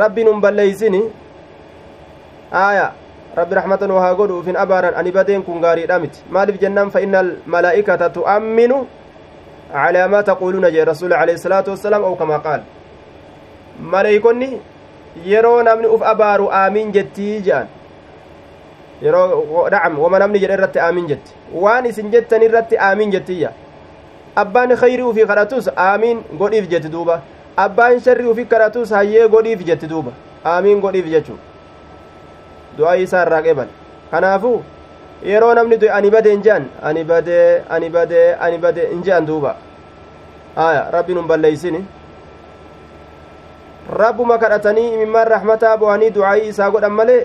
[0.00, 1.02] rabbiin un balleeysini
[2.52, 2.92] aya
[3.36, 7.18] rabbi raxmatan haa godhu ufin abaaran ani badeen kun gaariidha miti maaliif jennaan fa inna
[7.18, 8.86] almalaa'ikata tu'amminu
[9.72, 12.60] calaa maa taquuluuna jee rasuuli alayhi salaatu wassalaam ou kamaa qaal
[13.94, 14.60] maleeykonni
[15.24, 17.66] yeroo namni uf abaaru aamiin jettii je'an
[19.02, 21.32] yeroo dhacam wama namni jedhe irratti aamiin jetti
[21.64, 23.52] waan isin jettan irratti aamiin jettiyya
[24.44, 27.16] abbaan khayrii ufii kadhatus aamiin godhiif jetti duuba
[27.64, 30.12] abbaan sharrii ufii kadhatus hayyee godhiif jetti duuba
[30.52, 31.38] aamiin godhiif jechuu
[32.78, 33.68] du'aa isaa irraa qeeban
[34.10, 34.62] kanaafuu
[35.32, 39.26] yeroo namni du'e ani bade hin je'an ani badee ani badee ani badee hin je'an
[39.26, 39.56] duuba
[40.66, 41.84] aya rabbiin hun balleeysini
[44.02, 47.22] rabbuma kadhatanii imimmaan rahmataa bo'anii du'aayii isaa godhan malee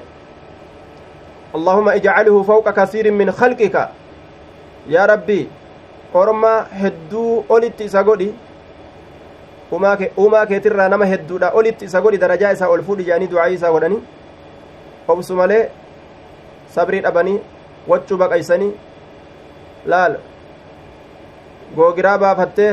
[1.58, 3.76] اللهم اجعله فوق كثير من خلقك
[4.96, 5.48] يا ربي
[6.14, 8.28] orma hedduu olitti isa godhi
[9.72, 14.00] uumaa keetirraa nama hedduudha olitti isa godhi darajaa isaa ol fuudhi jedhanii du'aayii isaa godhanii
[15.08, 15.70] obsu malee
[16.76, 17.40] sabrii dhabanii
[17.88, 18.72] waccuu baqaysanii
[19.86, 20.18] laal
[21.76, 22.72] googiraa baafattee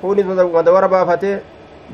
[0.00, 1.36] fuunis madawara baafatee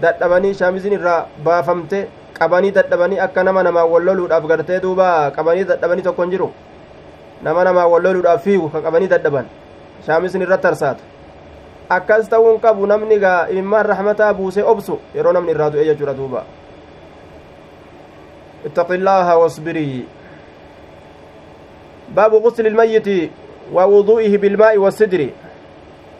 [0.02, 2.08] dadhabanii shaamizin irraa baafamte
[2.38, 6.50] qabanii dadhabanii akka nama namaa walloluudhaaf gartee duuba qabanii dadhabanii tokko hin jiru
[7.42, 9.50] nama namaa walloluudhaaf fiigu ka qabanii dadhaban
[10.06, 11.02] shaamisin irratti tarsaatu
[11.98, 16.44] akkas ta'uun qabu namni gaa imimmaan rahmataa buusee obsu yeroo namni irraa du'e jechuudha duuba
[18.66, 20.04] اتق الله واصبري
[22.16, 23.08] باب غسل الميت
[23.72, 25.22] ووضوئه بالماء والسدر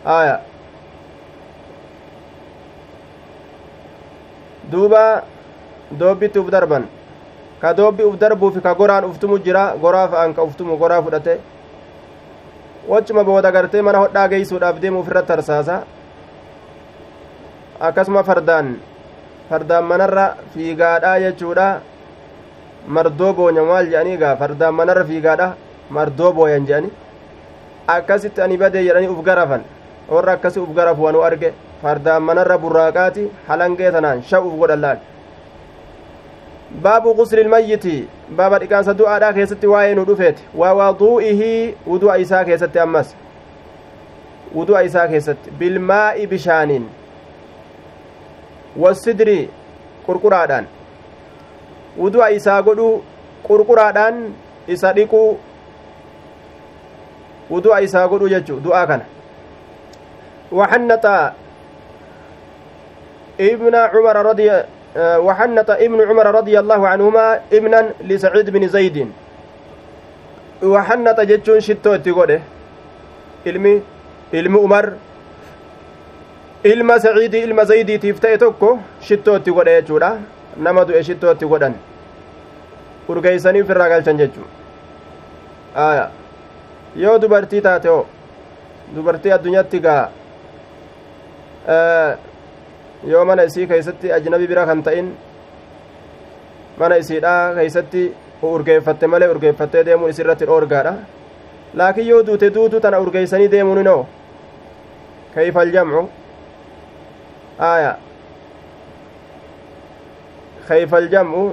[0.06, 0.36] آية
[4.72, 5.22] دوبا
[5.90, 6.86] doobbitti uf darban
[7.60, 11.40] ka doobbi uf darbuufi ka goraan uftumu jira goraa fa'an ka uftumu goraa fudhate
[12.88, 15.82] wachuma booda gartee mana hodhaa geeysuudhaaf deemuuf irratti tarsaasa
[17.80, 18.78] akkasuma fardaan
[19.50, 21.68] fardaan manarra fiigaadhaa jechuudha
[22.86, 25.54] mardoo boonya maal jedhanii gaa fardaan manarra fiigaadha
[25.90, 26.90] mardoo booyan jedhani
[27.86, 29.62] akkasitti ani badee jedhanii uf garafan
[30.10, 31.52] warra akkasi uf garafu wanu arge.
[31.82, 33.30] Fardaan manarra burraaqaati.
[33.48, 34.98] Halangee tanaan sha uf godhan laal.
[36.82, 40.42] Baabu qusli ilmayyiti baaba dhiqaansa du'aadhaa keessatti waa'ee nu dhufeeti.
[40.54, 43.14] Waa waduu'ihii wudu'a isaa keessatti ammas.
[44.54, 45.50] Wudu'a isaa keessatti.
[45.50, 46.84] Bilmaa'i bishaaniin
[48.76, 49.50] wasidri
[50.06, 50.66] qurquraadhaan
[51.98, 53.02] wudu'a isaa godhuu
[53.46, 54.32] qurquraadhaan
[54.68, 55.38] isa dhiquu
[57.50, 59.04] wudu'a isaa godhuu jechuu du'aa kana
[60.52, 61.34] waxannaxa
[63.38, 64.66] ibna cumara radiya
[64.98, 68.96] وحنط ابن عمر رضي الله عنهما ابنا لسعيد بن زيد
[70.66, 72.42] وحنط جتشون شتو اتقوله
[73.46, 73.82] ilmi
[74.32, 74.92] ilmi umar
[76.64, 80.10] ilma saciidii ilma zaydiitiif ta'e tokko shittoo itti godhe jechuudha
[80.60, 81.74] nama du'e shittoo itti godhan.
[83.08, 84.46] Urgeeysanii ufirraa galchan jechuu
[85.74, 86.10] aya.
[86.96, 88.06] Yoo dubartii taate o
[88.94, 90.08] dubartii addunyaatti gaa.
[93.06, 95.08] Yoo mana isii keeysatti ajnabi bira kan ta'in
[96.78, 98.02] mana isiidha keeysatti
[98.42, 100.94] urgeeffatte malee urgeeffattee deemuun isirratti dhoorgaadha.
[101.74, 104.06] Laakiin yoo duute duutu tana urgeeysanii deemuun inoo
[105.34, 106.08] kayfa aljamcu
[107.58, 107.96] aya
[110.70, 111.44] kayfa aljamcu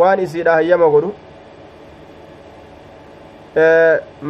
[0.00, 1.10] waan isiidha hayyama godhu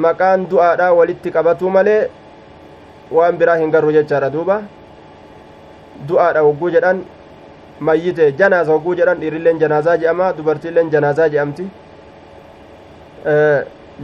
[0.05, 2.01] maqaan du'aadha walitti qabatuu malee
[3.17, 4.57] waan biraa hin garru jechaadha duuba
[6.09, 7.03] du'aadha hogguu jedhan
[7.89, 11.67] mayyite janaasa hogguu jedhan dhiirilleen janaazaa je'ama dubartiilleen janaazaa je'amti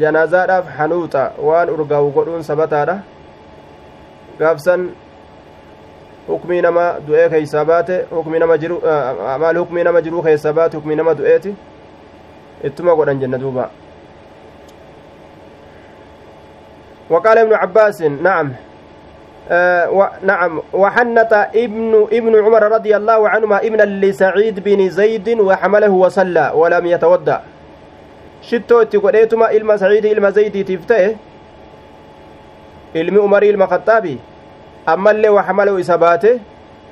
[0.03, 2.97] janaazaadhaaf hanuuxa waan urgaawu godhuun sabataadha
[4.39, 4.89] gaafsan
[6.29, 8.81] hukmii nama du'ee keeysaa baate hukmii nama jiru
[9.41, 11.55] maal hukmii nama jiruu keessa baate hukmii nama du'eeti
[12.65, 13.71] ittuma godhan jenna duuba
[17.11, 18.53] وقال ابن عباس نعم
[19.51, 20.09] آه و...
[20.23, 26.87] نعم وحنط ابن ابن عمر رضي الله عنهما ابنا لسعيد بن زيد وحمله وصلى ولم
[26.87, 27.39] يتودع
[28.53, 31.17] itti godheetuma ilma saciidii ilma zaydiitiif ta'e
[32.95, 34.19] ilmi umarii ilma kaxaabi
[34.87, 36.41] ammallee waxamalahu isa baate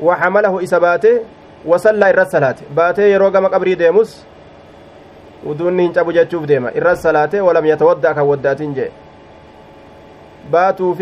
[0.00, 1.22] waxamalahu isa baate
[1.64, 4.26] wasallaa irra salaate baatee yeroo gama qabrii deemus
[5.46, 8.90] uduunni hin cabu jechuuf deema irra salaate walam yatawadda'a kan waddaatin jee
[10.50, 10.96] baatuu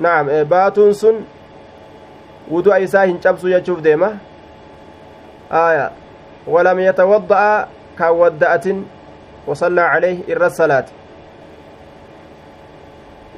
[0.00, 1.24] naam baatuun sun
[2.50, 4.12] wudu'a isaa hin cabsu jechuuf deema
[5.50, 5.90] aya
[6.46, 8.84] walam yatawadda'a kan wadda'atin
[9.46, 10.92] wasallaa calayhi irra salaate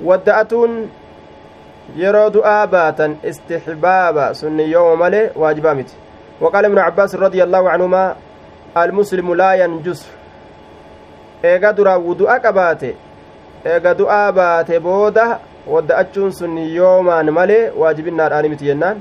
[0.04, 0.88] wadda'atuun
[1.96, 5.96] yeroo du'aa baatan istixbaaba sunni yooma malee waajibaa miti
[6.40, 8.16] وقال ابن عباس رضي الله عنهما
[8.76, 10.06] المسلم لا ينجس
[11.42, 12.94] eega duraa wudu'a qabaate
[13.64, 19.00] eega du'aa baate booda wadda'achuun sun yoomaan malee waajibinnaadhaani miti jennaan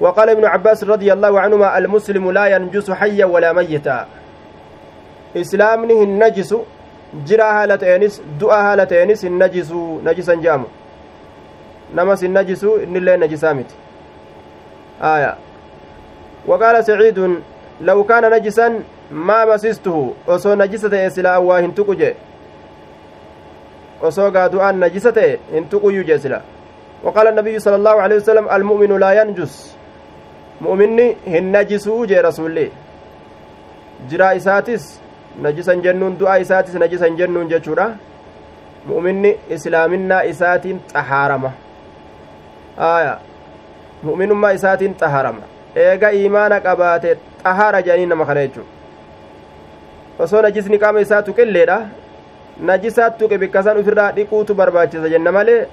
[0.00, 4.06] وقال ابن عباس رضي الله عنهما المسلم لا ينجس حيا ولا ميتا
[5.36, 6.56] إسلامني النجس
[7.26, 9.72] جرى هالتينس دعا هالتينس النجس
[10.04, 10.68] نجسا جامو
[11.94, 13.70] نمس النجس إن الله نجسامت
[15.02, 15.36] آية
[16.46, 17.18] وقال سعيد
[17.80, 22.14] لو كان نجسا ما مسسته osoo najisa ta'e silaa waa hin tuqu jee.
[24.02, 26.42] Osoo gaa du'aan najisa ta'e hin tuquyyuu jee sila.
[27.04, 29.76] وقال النبي صلى الله عليه وسلم المؤمن لا ينجس
[30.60, 32.70] مؤمني هن نجسو جي رسولي
[34.10, 34.84] جرا إساتس
[35.42, 37.86] نجسا جنون دعا إساتس نجسا جنون جچورا
[38.88, 41.50] مؤمني إسلامنا إسات طهارمة
[44.04, 45.44] مؤمن ما إسات طهارمة
[45.76, 47.10] eega iimaana qabaate
[47.44, 48.72] xahaara jedhanii nama kana jechuudha
[50.24, 51.78] osoo najisni qaama isaa tuqilleedha
[52.68, 55.66] najisaat tuqe bikkasan ufirraa dhiquutu barbaachisa jenna malee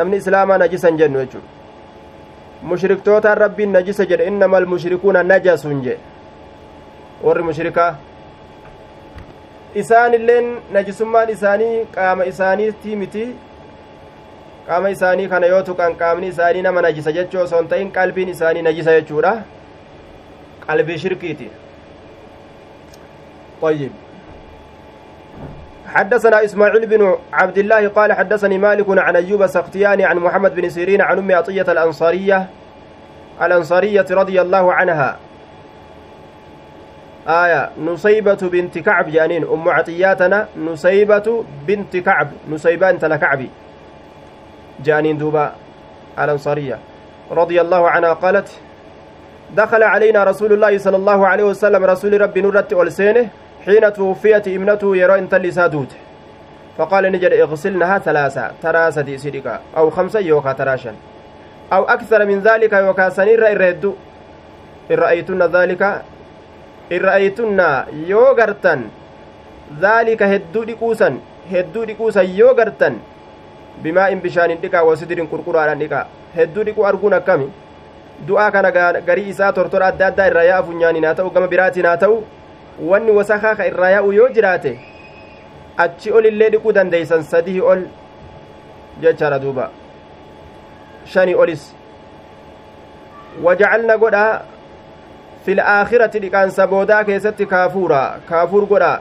[0.00, 1.48] namni islaamaa najisan jennu jechuudha
[2.70, 6.00] mushriktootaan rabbiin najisa jedhe innamal mushrikuuna najasun jedhe
[7.26, 7.92] warri mushrikaa
[9.82, 13.24] isaan illeen najisummaan isaanii qaama isaaniitii miti
[14.70, 18.62] qaama isaanii kana yoo tuqan qaamni isaanii nama najisa jechuu osoo hin ta'in qalbiin isaanii
[18.62, 19.32] najisa jechuudha.
[20.66, 21.50] Qalbii shirkiiti.
[23.62, 23.92] طيب
[25.86, 31.00] حدثنا إسماعيل بن عبد الله قال حدثني مالك عن أيوب السختياني عن محمد بن سيرين
[31.00, 32.46] عن أم عطية الأنصارية
[33.42, 35.16] الأنصارية رضي الله عنها.
[37.28, 43.50] آية نصيبة بنت كعب جانين أم عطياتنا نصيبة بنت كعب نصيبة أنت لكعبي.
[44.84, 45.52] جانين دوبا
[46.18, 46.78] الأنصارية.
[47.30, 48.48] رضي الله عنها قالت
[49.56, 53.28] دخل علينا رسول الله صلى الله عليه وسلم رسول ربي نورت والسينه
[53.66, 55.50] حين توفيت ابنته يرى انت اللي
[56.78, 60.94] فقال نجد اغسلنها ثلاثة تراسة سيدك أو خمسة يوكا تراشا.
[61.72, 63.94] أو أكثر من ذلك يوكا سنير إرهدو
[64.90, 65.82] إن رأيتن ذلك
[66.92, 67.60] إن رأيتن
[68.06, 68.80] يوغرتن.
[69.80, 71.18] ذلك هدو ديكوسا
[71.52, 72.94] هدو ديكوسا يوغرتن.
[73.82, 76.06] بماء بشان ديكا وسدر قرقرا ديكا
[76.36, 77.48] هدو ديكو أرجون كمي
[78.26, 81.96] du'aa kana garii isaa tortora adda addaa irraa yaa'u funyaaniin haa ta'u gama biraatiin haa
[81.96, 82.16] ta'u
[82.90, 84.72] wanni wasakaa ka irraa yaa'u yoo jiraate
[85.84, 87.84] achi ol illee dhiquu dandeeysan sadii ol
[89.02, 89.70] jechaadha duuba
[91.14, 91.64] shanii olis
[93.46, 94.24] wajacalna godha
[95.44, 98.92] fil aakhirati dhiqaansa boodaa keessatti kaafuura kaafuur godha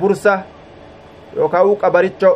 [0.00, 0.38] bursa
[1.36, 2.32] yookaan qabaricho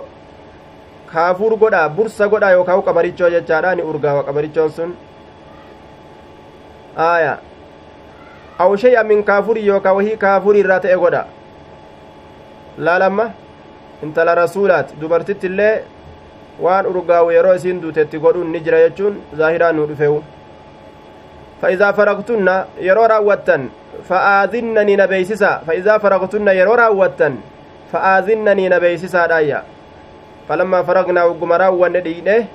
[1.15, 4.91] kaafuur godha bursa godha yookaan qabarichoo jechaadha ni urgaawa qabarichoon sun
[7.07, 7.39] aya
[8.59, 11.25] aw shay'a min kaafurii yookaa wahii kaafurii irraa ta'e godha
[12.79, 13.27] laalamma
[14.03, 15.75] intala rasuulaati dubartitti illee
[16.67, 20.23] waan urgaawu yeroo isiin duutetti godhuun ni jira jechuun zaahiraan nu dhufewu
[21.63, 22.49] فإذا فرغتن
[22.81, 23.63] يرو راوتن
[24.09, 27.35] فآذنني نبيسسا فإذا فرغتن يرو راوتن
[27.93, 29.63] فآذنني نبيسسا دايا
[30.49, 32.47] فلما فرغنا وقم راوان ندينه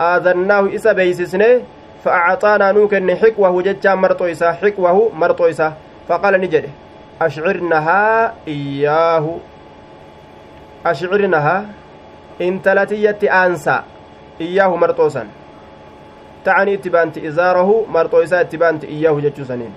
[0.00, 1.62] آذناه إسا بيسسنه
[2.04, 5.72] فأعطانا نوكن حكوه ججا مرطو إسا حكوه مرطو إسا
[6.08, 6.68] فقال نجده
[7.22, 9.26] أشعرنها إياه.
[10.86, 11.64] أشعرنها؟
[12.40, 13.82] انتلتية أنسى
[14.40, 15.26] إياه مرطوسا
[16.44, 19.74] تعني اتبانت إزاره مرطو إسا اتبانت إياه ججوسنين.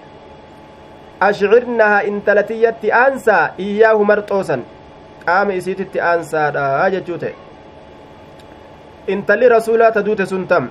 [1.21, 4.63] أشعرنها؟ انتلتية أنسى إياه مرطوسا
[5.27, 7.01] قام إسيتت أنسى دا
[9.07, 10.69] ججوته انتلي رسولا تدوت سنتم.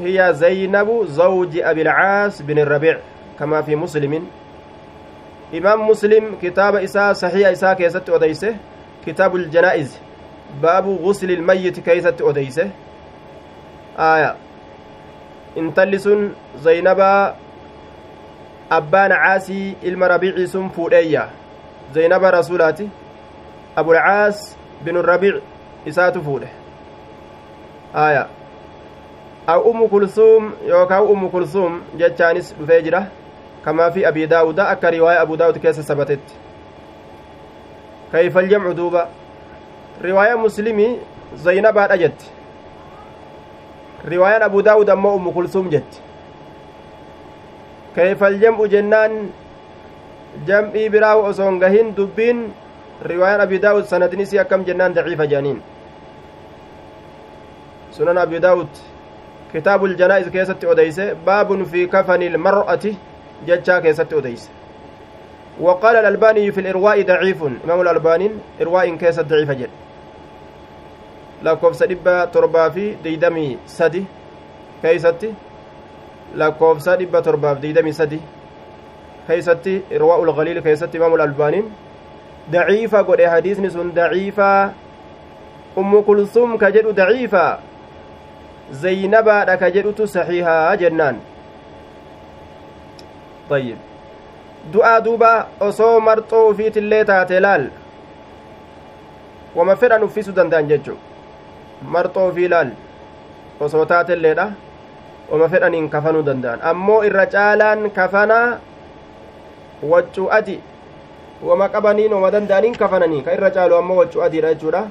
[0.00, 2.98] هي زينب زوج أبي العاص بن الربيع
[3.38, 4.26] كما في مسلم.
[5.54, 8.56] إمام مسلم كتاب إساء صحيح إساء كيست أديسه.
[9.06, 9.98] كتاب الجنائز
[10.62, 12.70] باب غسل الميت كيست أديسه.
[13.98, 14.36] آية.
[15.56, 15.98] intalli
[16.62, 17.00] زينب
[18.70, 21.28] abbaan caasii ilma rabiicii sun fuudheeyya
[21.94, 22.90] zaynaba rasuulaati
[23.76, 25.42] abulcaas binu rabiic
[25.86, 26.57] isaatu fuudhe
[27.94, 28.28] aya
[29.46, 33.06] aw ummu kulsuum yookaa ummu kulsuum jechaanis dhufee jira
[33.64, 36.34] kamaa fi abi daawuda akka riwaaya abu daawud keessa sabatetti
[38.12, 39.08] kayfa aljamcu duuba
[40.02, 40.98] riwaaya muslimii
[41.36, 42.26] zaynabaadha jetti
[44.04, 46.00] riwaayaan abu daawud ammoo ummu kulsuum jetti
[47.94, 49.32] kayfa aljam'u jennaan
[50.46, 52.52] jam'ii biraa osoon gahin dubbiin
[53.02, 55.62] riwaayaan abi daawud sanadin akkam jennaan daciifa jedhaniin
[57.98, 58.70] sunan abi daawud
[59.52, 62.96] kitaabu ljanaa'iz keessatti odeyse baabun fi kafani ilmar'ati
[63.46, 64.48] jechaa keessatti odeyse
[65.60, 68.30] وقال الألباني في الإرواء ضعيف إمام الألباني
[68.62, 69.70] إرواء كيس ضعيف جد
[71.42, 74.06] lakkoofsa dhibba torbaa fi deeydamii sadi
[74.82, 75.28] keeysatti
[76.34, 78.18] lakkoofsa dhibba torbaaf deeydamii sadi
[79.28, 81.68] keeysatti irwaa'ul galiil keessatti imaamul albaaniin
[82.52, 84.48] daciifa godhe hadiisni sun daciifa
[85.76, 87.44] ummu kulsum ka jedhu daciifa
[88.72, 91.16] zaynabaadha ka jedhutu saxiihaa jennaan
[93.50, 93.78] ayyib
[94.72, 95.32] du'aa duuba
[95.68, 97.64] osoo marxoo ufiitillee taate laal
[99.56, 100.96] wama fedhan uffisuu danda'an jechuu
[101.94, 102.70] marxoo ufii laal
[103.66, 104.46] osoo taatelleedha
[105.30, 108.58] wama fedhaniin kafanuu danda'an ammoo irra caalaan kafanaa
[109.92, 110.60] waccuu adi
[111.48, 114.82] wama qabaniin wama danda'aniin kafananii ka irra caalu ammoo waccuu adiidha jechuudha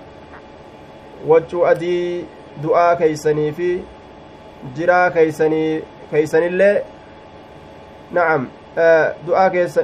[1.28, 2.26] waccuu adii
[2.64, 3.70] du'aa keeysanii fi
[4.78, 6.76] jiraa keeysanii keeysanillee
[8.20, 8.48] na'am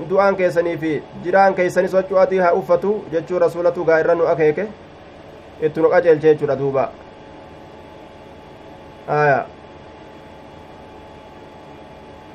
[0.10, 0.92] du'aan keessanii fi
[1.24, 4.68] jiraan keeysanis waccuu adii haa uffatu jechuu rasulatu gaa irra nu akeeke
[5.62, 6.90] itti nu qaceelche jechuudha duuba
[9.08, 9.40] aya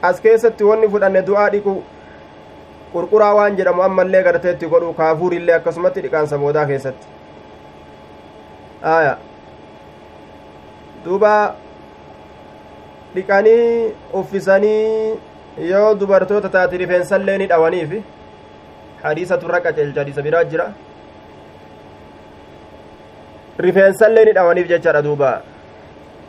[0.02, 1.76] as keessatti wanni fudhanne du'aa dhiqu
[2.92, 7.06] qurquraa waan jedhamu ammallee garteetti godhu kaafuurillee akkasumatti dhiqaansa boodaa keessatti
[8.96, 9.16] aya
[11.04, 11.32] duuba
[13.14, 15.18] dhiqanii uffisanii
[15.72, 17.92] yoo dubartoota taate rifeensallee ni dhawaniif
[19.04, 20.66] hadiisatu irra qaceelcha hadiisa biraa jira
[23.66, 25.32] rifeensallee ni dhawaniif jechaadha duuba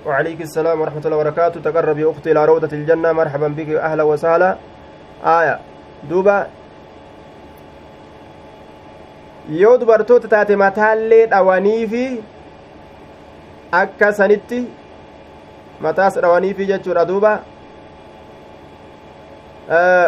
[0.06, 4.56] وعليك السلام ورحمة الله وبركاته تقربي أختي إلى روضة الجنة مرحبا بك أهلا وسهلا
[5.26, 5.60] آية
[6.10, 6.48] دوبا
[9.52, 12.24] yoo dubartoota taate mataallee dhawaniifi
[13.72, 14.68] akka sanitti
[15.82, 17.34] mataas dhawaniifi jechuudha duuba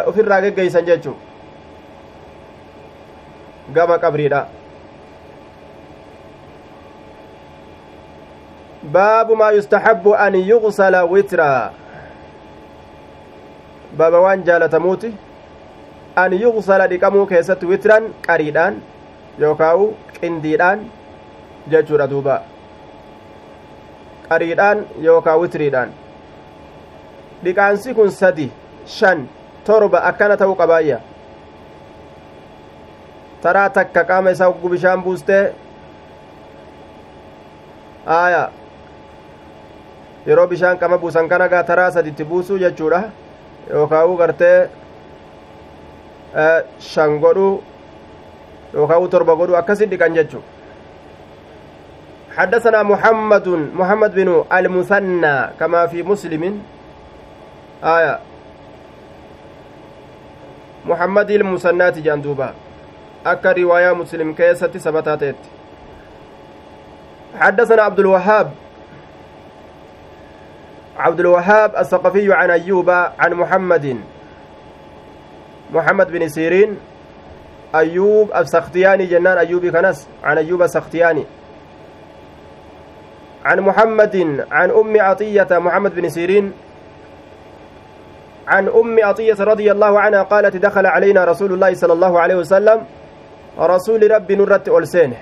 [0.06, 1.14] ofirraa geggeeysan jechuu
[3.74, 4.46] gama qabriidha
[8.92, 11.70] baabu maa yustaxabbu an yugsala witraa
[13.96, 15.14] baaba waan jaalatamuuti
[16.16, 18.80] an yugsala dhiqamuu keessatti witran qariidhaan
[19.44, 19.86] yookaawu
[20.20, 20.82] qindiidhaan
[21.74, 22.42] jechuudha duuba
[24.32, 25.94] qariidhaan yookaa witriidhaan
[27.44, 28.50] dhiqaansi kun sadi
[28.98, 29.28] shan
[29.66, 31.00] torba akkana ta'uu qabaayya
[33.42, 35.44] taraa takka qaama isaa hoggu bishaan buustee
[38.18, 38.44] aaya
[40.26, 43.02] yeroo bishaan qama buusan kana gaa taraa saditti buusuu jechuudha
[43.70, 44.70] yookaa'u gartee
[46.78, 47.62] shan godhuu
[48.74, 50.42] yookaan torba godhu akkasin dhiqan jechu
[52.36, 56.62] حدثنا محمد محمد بن المثنى كما في مسلم.
[57.84, 58.18] آية.
[60.86, 62.54] محمد المثنى جندوبا
[63.26, 65.36] أكا رواية مسلم كيسة سبتاتت
[67.38, 68.50] حدثنا عبد الوهاب.
[70.96, 73.96] عبد الوهاب الثقفي عن أيوب عن محمد.
[75.72, 76.76] محمد بن سيرين.
[77.74, 81.24] أيوب السختياني جنان أيوب كنس عن أيوب السختياني.
[83.44, 86.52] عن محمد عن أم عطية محمد بن سيرين
[88.48, 92.80] عن أم عطية رضي الله عنها قالت دخل علينا رسول الله صلى الله عليه وسلم
[93.58, 95.16] رسول رب نرت ألسينه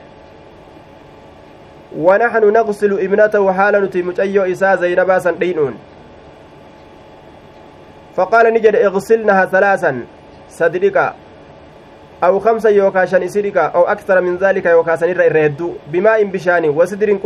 [1.96, 5.74] ونحن نغسل ابنته حال نتيمج أيو إساء زينبا سندينون.
[8.16, 10.04] فقال نجد اغسلنها ثلاثا
[10.48, 11.12] صدرك
[12.24, 17.18] أو خمسة يوكا شان إسيرك أو أكثر من ذلك يوكا سنير إرهدو بماء بشاني وسدر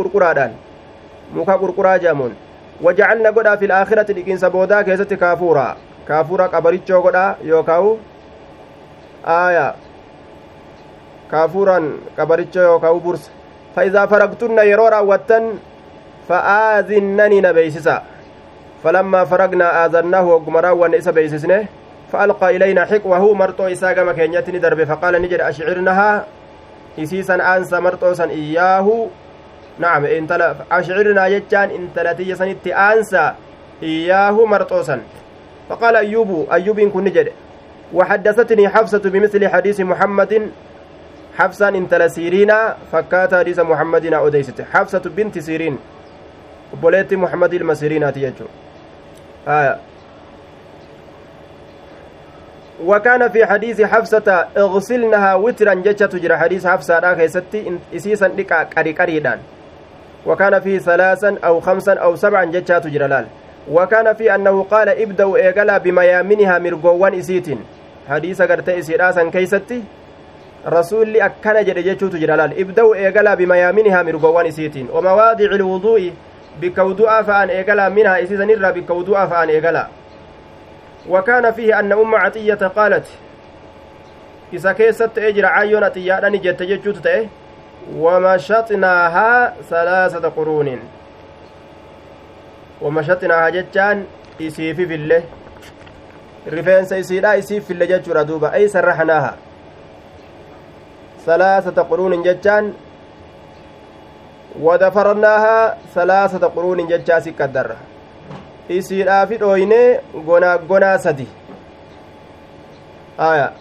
[1.33, 2.33] قرقرادان مكا قرقرا جامون
[2.81, 7.97] وجعلنا قدا في الآخرة لكن سبودا كيست كافورا كافورا قبريتشو قدا يوكاو
[9.25, 9.75] آية
[11.31, 11.77] كافورا
[12.19, 13.31] قبريتشو يوكاو برس
[13.75, 15.43] فإذا فرقتن يرو راوتن
[16.29, 18.03] فآذنني نبيسسا
[18.83, 21.65] فلما فرقنا آذناه وقمرا ونئس بيسسنه
[22.11, 26.25] فألقى إلينا حقوه مرتو إساق مكينيتني درب فقال نجد أشعرنها
[26.97, 29.11] isiisan aansa marxoosan iyyaahu?
[29.79, 33.35] Nacam intala ashcirnaa jechaan intala tiyya sanitti aansa
[33.81, 35.01] iyyaahu marxoosan
[35.69, 37.33] faqaala ayyuubu ayyuubiin kunni jedhe
[37.93, 40.49] وحدثتني حفصة بمثل حديث محمد.
[41.37, 45.77] حفصة انتل سيرينا فكات حديث محمد أوديست حفصة بنت سيرين.
[46.81, 48.45] بوليت محمد المسيرين تيجو
[49.47, 49.77] آية.
[52.83, 56.37] وكان في حديث حفصة اغسلنها وترا جتة تجرى.
[56.37, 59.39] حديث حفصة لا كيستي إسيسا لكا قري قريدان.
[60.25, 63.25] وكان فيه ثلاثا أو خمسا أو سبعا جتة تجرى لال
[63.71, 67.59] وكان في أنه قال ابدأوا إيقلا بميامنها مرقوان إسيتين
[68.09, 69.83] حديث قرت إسيرا سن كيستي
[71.65, 76.13] jedhe jechuutu jira laal ibda'u eegalaa bimayaaminihaa mirgowwan isiitiin wamawaadici ilwuduu'i
[76.59, 79.87] bikka wudu'aa fa'an eegalaa minhaa isiisanirraa bikka wudu'aa fa'an eegalaa
[81.09, 83.05] وكان فيه أن أم عطية قالت
[84.53, 87.25] إذا كيست أجر عيون أتيادني نجت جتشوت تأه
[87.93, 90.79] ومشطناها ثلاثة قرون.
[92.81, 94.05] ومشطناها جتشان
[94.41, 95.23] إسيفي في الله
[96.47, 98.53] رفين سيسيلا إسيف في الله جتشورا دوبا.
[98.53, 99.35] أي سرحناها.
[101.25, 102.73] ثلاثة قرون جتشان.
[104.61, 107.75] ودفرناها ثلاثة قرون جتشاسي كدر
[108.69, 111.27] isiidhaafi dhooynee gonaa gonaa sadi
[113.17, 113.51] aya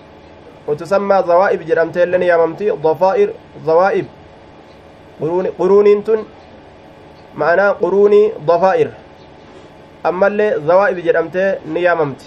[0.69, 2.71] وتسمى ضوائب جرمتين لن ياممتي.
[2.71, 3.29] ضفائر
[7.35, 8.91] معناه قروني ضفائر
[10.07, 12.27] أما اللي ضوائب جرمتين نياممتي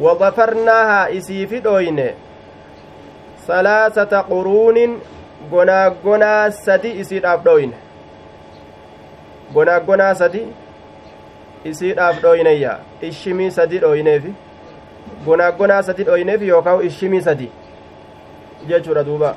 [0.00, 2.10] وظفرناها إسي في دوين
[3.46, 4.98] ثلاثة قرون
[5.52, 7.72] غنا غنا سدي إسي دوين
[9.54, 10.46] غنا غنا سدي
[11.64, 14.32] isiidhaaf dhooyneyya ishimii sadi dhooyneefi.
[15.26, 17.50] Gonaagonaa sadi dhooyneef yookaan ishimii sadi
[18.68, 19.34] jechuudha duuba.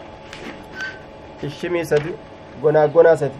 [1.43, 2.13] ishimii sadi
[2.61, 3.35] gonaaggonaa sadi.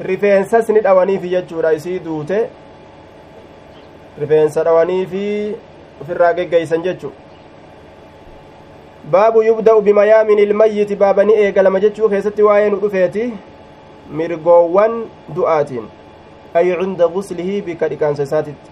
[0.00, 2.48] Rifeensas ni dhawaniifi jechuudha isii duute.
[4.20, 5.54] Rifeensa dhawaniifi
[6.02, 7.12] ofirraa geggeeysan jechuu
[9.10, 13.32] baabu yubda'u bimayaamin ilmayyiti baaba ni eegalama jechuu keessatti waa'ee nu dhufeeti.
[14.10, 15.04] Mirgoowwan
[15.36, 15.86] du'aatiin.
[16.54, 18.70] Ay cunda guslihii bika dhiqaansa isaatitti.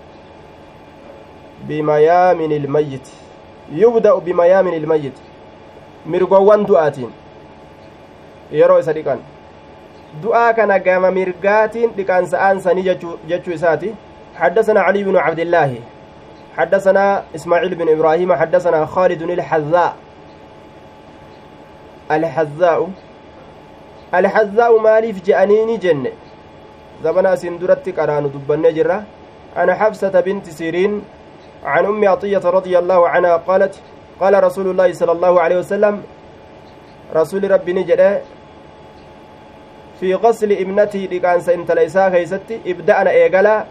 [1.68, 3.12] Bimayaamin ilmayyiti
[3.82, 5.22] yubda'u bimayaamin ilmayyiti
[6.06, 7.10] mirgoowwan du'aatiin.
[8.52, 9.18] Yeroo isa dhiqan.
[10.22, 12.88] Du'aa kana gama mirgaatiin dhiqaansa'aan sanii
[13.28, 13.94] jechuu isaati.
[14.36, 15.70] حدثنا علي بن عبد الله
[16.56, 19.96] حدثنا إسماعيل بن إبراهيم حدثنا خالد الحذاء
[22.10, 22.88] الحذاء
[24.14, 26.12] الحذاء ماليف جأنيني جنة
[27.04, 29.02] زمن أسين درت قران دبن جرة
[29.56, 31.02] عن حفصة بنت سيرين
[31.64, 33.74] عن أم عطية رضي الله عنها قالت
[34.20, 36.02] قال رسول الله صلى الله عليه وسلم
[37.16, 38.20] رسول ربي نجده
[40.02, 43.64] في غسل ابنتي لكانس انت ليسا كيستي ابدأنا إيقلا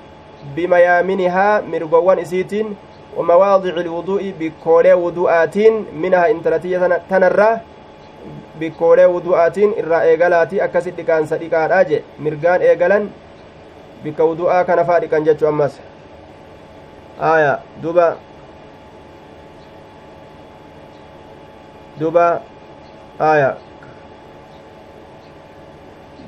[0.55, 2.75] بميامنها مرقوان إسيتين
[3.17, 7.51] ومواضع الوضوء بكولي وضوءاتين منها انتلتية تنرى
[8.61, 13.07] bikkoolee wudu'aatiin irraa eegalaatii akkasit dhiqaansa dhiqaadhaa je mirgaan eegalan
[14.03, 15.79] bikka wudu'aa kana faa dhiqan jechuu ammas
[17.31, 17.53] aya
[17.83, 18.07] duba
[21.99, 22.27] duba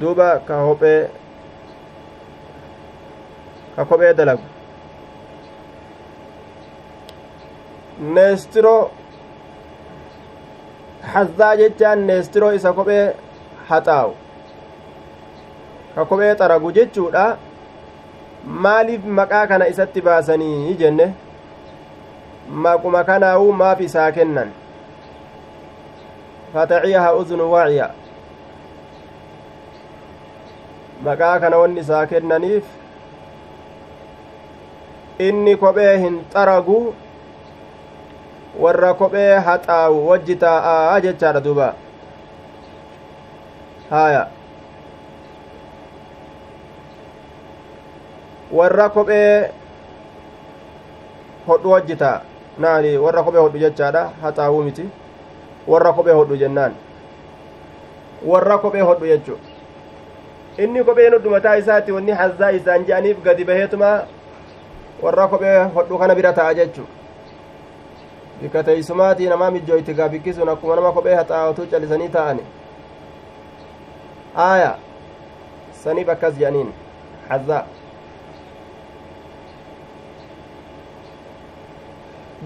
[0.03, 1.01] duba ka hophee
[3.75, 4.43] ka kophee dalagu
[8.15, 8.75] neestiro
[11.13, 13.05] hazaa jechaan neestiroo isa kophee
[13.69, 14.13] haxaawu
[15.95, 17.25] ka kophee xaragu jechuudha
[18.67, 21.07] maaliif maqaa kana isatti baasanii jenne
[22.67, 24.49] maquma kanaa'uu maaf isaa kennan
[26.53, 27.87] fataciyaha uzunu waaciya
[31.05, 32.65] maqaa kana wanni isaa kennaniif
[35.27, 36.77] inni kophee hin xaragu
[38.65, 41.67] warra kophee haxaawu wajji taa'aa jechaadha duuba
[43.89, 44.23] haya
[48.59, 49.49] warra kophee
[51.47, 52.21] hodhu wajji taa'a
[52.65, 54.85] naani warra kophee hodhu jechaadha haxaawuu miti
[55.67, 56.73] warra kophee hodhu jennaan
[58.31, 59.37] warra kophee hodhu jechu
[60.57, 63.91] inni kopheen hodhu mataa isaatti wanni hazzaa isaan je'aniif gadi baheetuma
[65.01, 66.87] warra kophee hodhu kana bira ta'a jechuu
[68.41, 72.43] bikka teeysumaatii namaa mijjooyti gaa bikkisuun akkuma nama kophee haxaawatu calisanii ta'ani
[74.47, 74.75] aaya
[75.83, 76.69] saniif akkas jedhaniin
[77.29, 77.65] hazaa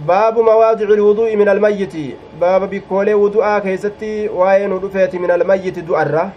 [0.06, 2.08] baabu mawaadici ilwuduu'i min almayyiti
[2.40, 6.30] baaba bikkoolee wudu'aa keeysatti waa'ee nu dhufeeti min almayyiti du'arra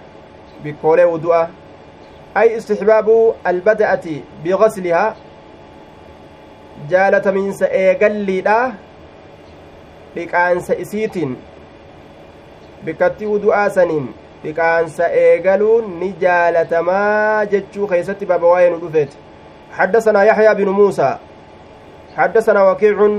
[0.63, 1.49] bikkoolee wudu'a
[2.35, 5.15] ay istixbaabu albada'ati bigaslihaa
[6.91, 8.59] jaalatamiinsa eegalliidha
[10.15, 11.33] dhiqaansa isiitiin
[12.85, 14.07] bikkatti wudu'aa saniin
[14.45, 19.17] dhiqaansa eegaluun ni jaalatamaa jechuu keeysatti baaba waa'ee nu dhufeeti
[19.71, 21.19] حدثنا يحيى بن موسى
[22.17, 23.11] حدثنا وكيع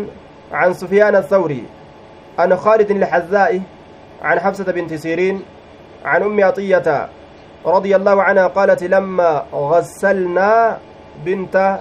[0.52, 1.64] عن سفيان الثوري
[2.40, 3.62] عن خالد الحذاء
[4.22, 5.42] عن حفصة بنت سيرين
[6.06, 7.10] عن أم عطية
[7.66, 10.78] رضي الله عنها قالت لما غسلنا
[11.26, 11.80] بنت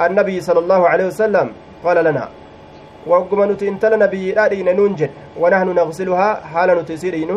[0.00, 1.52] النبي صلى الله عليه وسلم
[1.84, 2.28] قال لنا
[3.06, 7.30] وقم انت نبي دارين ننجد ونحن نغسلها حال نتسيرين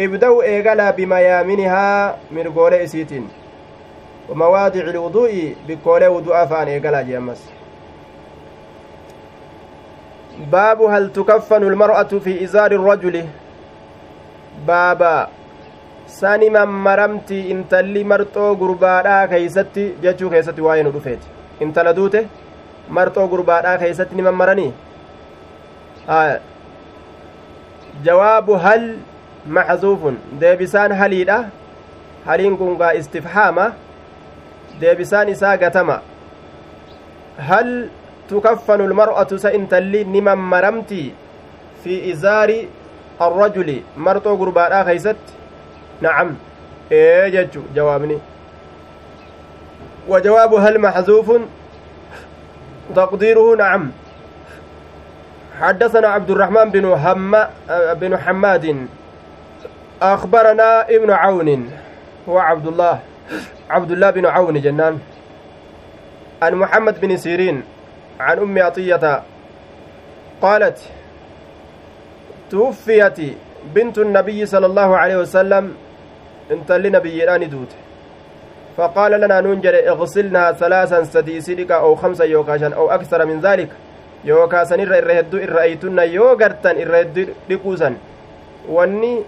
[0.00, 3.28] ابدأوا إيقلا بميامنها من قول إسيتين
[4.30, 7.40] ومواضع الوضوء بقول وضوء فان إيقلا جيمس
[10.52, 13.24] باب هل تكفن المرأة في إزار الرجل؟
[14.66, 15.28] بابا
[16.20, 21.26] sani mammaramti intalli marxoo gurbaadhaa keeysatti jechuu keessatti waa'ee nu dhufeeti
[21.66, 22.20] intala duute
[22.98, 24.70] marxoo gurbaadhaa keeysatti ni mammaranii
[28.08, 28.84] jawaabu hal
[29.58, 31.38] maxzuufun deebisaan haliidha
[32.26, 33.66] haliin kun gaa istifhaama
[34.80, 35.98] deebisaan isaa gatama
[37.50, 37.70] hal
[38.28, 41.02] tukaffanu lmar'atu sa intalli ni mammaramti
[41.84, 42.58] fi izaari
[43.26, 45.41] arrajuli marxoo gurbaadhaa keeysatti
[46.02, 46.34] نعم.
[46.92, 48.18] إيه جتشو جوابني.
[50.08, 51.28] وجواب هل محذوف؟
[52.96, 53.90] تقديره نعم.
[55.60, 57.32] حدثنا عبد الرحمن بن هم
[58.02, 58.86] بن حماد.
[60.02, 61.70] أخبرنا ابن عون
[62.28, 62.98] هو عبد الله
[63.70, 64.98] عبد الله بن عون جنان.
[66.42, 67.62] عن محمد بن سيرين
[68.20, 69.22] عن أم عطية.
[70.42, 70.78] قالت
[72.50, 73.18] توفيت
[73.74, 75.74] بنت النبي صلى الله عليه وسلم
[76.50, 77.76] intalli nabiyyiidhaani duute
[78.76, 83.68] فقال لنا ننجر اغسلنا ثلاثا سدي سيدك أو خمسة يوكاشا أو أكثر من ذلك.
[84.24, 87.94] يوكاسا إر إرهدو إرأيتن يوغرتن إرهدو لكوسا
[88.68, 89.22] واني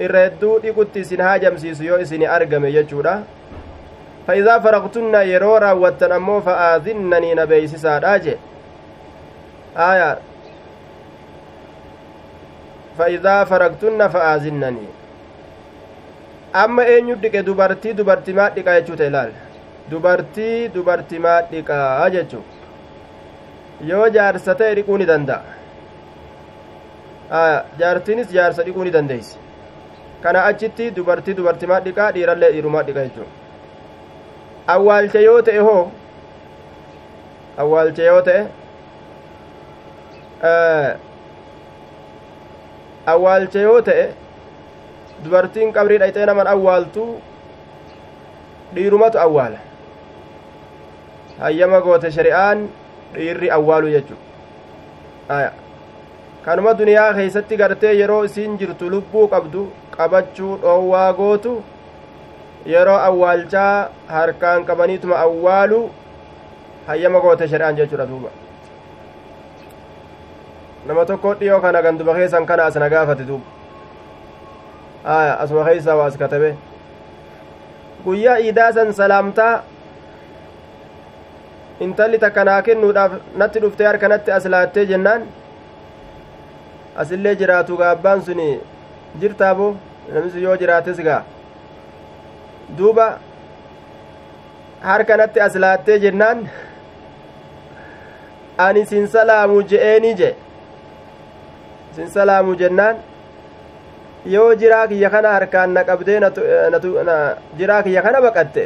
[0.00, 3.24] إرهدو لكوتي سنها جمسيس يو إسني أرقم يجودا.
[4.26, 8.36] فإذا فرغتن يرورا واتنمو فآذنني نبيسسا راجي
[9.76, 10.18] آية
[12.98, 14.86] فإذا فرغتن فآذنني.
[16.62, 19.30] Amma eenyu dhiqe dubartii dubartimaa dhiqa jechuu ta'e ilaal
[19.90, 22.42] dubartii dubartimaa dhiqaa jechuu
[23.90, 25.42] yoo jaarsa ta'e dhiquu ni danda'a
[27.80, 29.36] jaartiinis jaarsa dhiquu ni dandeeysi
[30.22, 33.28] kana achitti dubartii dubartimaa dhiqaa dhiirallee dhiirumaa dhiqa jechuu
[34.74, 35.82] awwaalcha yoo ta'e hoo
[37.64, 38.40] awwaalcha yoo ta'e
[43.14, 44.04] awwaalcha yoo ta'e
[45.24, 47.04] dubartiin qabrii dhayxee naman awwaaltu
[48.74, 49.58] dhiirumatu awwaala
[51.40, 52.66] hayyama goote shari'aan
[53.14, 54.16] dhiirri awwaalu jechu
[56.44, 59.62] kanuma duniyaa keeysatti gartee yeroo isiin jirtu lubbuu qabdu
[59.96, 61.54] qabachuu dhoowwaa gootu
[62.74, 65.80] yeroo awwaalchaa harkaan qabaniituma awwaalu
[66.86, 68.30] hayyama goote shari'aan jechuudha duuba
[70.86, 73.55] nama tokko dhiyoo kana ganduba keessan kana asna gaafate duuba
[75.14, 76.50] aya asuma keeysaa waa as katabe
[78.04, 79.54] guyyaa iidaa san salaamtaa
[81.86, 85.22] intalli takka naa kennuudhaaf natti dhuftee harka natti as laattee jennaan
[87.04, 88.40] asillee jiraatu gaabbaan sun
[89.20, 89.66] jirtaabo
[90.14, 91.22] namisu yoo jiraates gaa
[92.78, 93.06] duuba
[94.90, 96.38] harka natti as laattee jennaan
[98.66, 100.30] ani sin salaamu je'eeni je
[101.96, 102.96] sin salaamu jennaan
[104.34, 106.20] yoo jiraa kiyya kana harkaan na qabdee
[107.58, 108.64] jiraa kiyya kana baqatte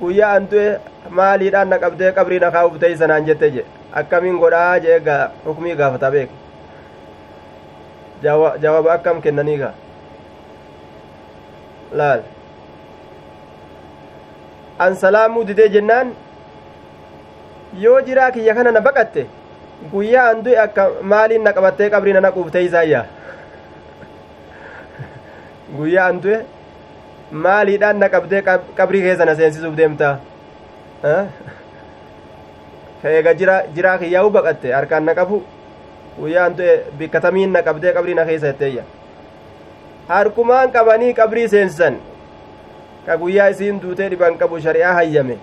[0.00, 0.68] guyyaa an du'e
[1.10, 3.64] maaliidhaan na qabdee qabrii na kaa'uuf ta'e sanaan jette je
[4.02, 6.30] akkamiin godhaa jee gaa hukumii gaafata beek
[8.22, 9.74] jawaaba akkam kennanii gaa
[12.02, 12.22] laal
[14.86, 16.14] an salaamuu didee jennaan
[17.84, 19.26] yoo jiraa kiyya kana na baqatte
[19.92, 23.06] guyyaa an akka maaliin na qabattee qabrii na naquuf ta'e isaayyaa
[25.76, 26.38] guyyaa an du'e
[27.44, 28.42] maaliidhaan na qabdee
[28.76, 30.18] qabrii keessa na seensisuuf deemta
[33.04, 33.34] eega
[33.74, 35.42] jiraa kiyyaa'u baqatte harkaan na qabu
[36.20, 38.84] guyyaa an du'e bikkatamiin na qabdee qabrii na keessa jetteeyya
[40.08, 41.96] harkumaan qabanii qabrii seensisan
[43.06, 45.36] ka guyyaa isiin duutee dhiban qabu shari'aa hayyame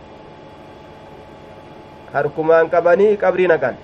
[2.13, 3.75] harkumaan qabanii qabrii naqan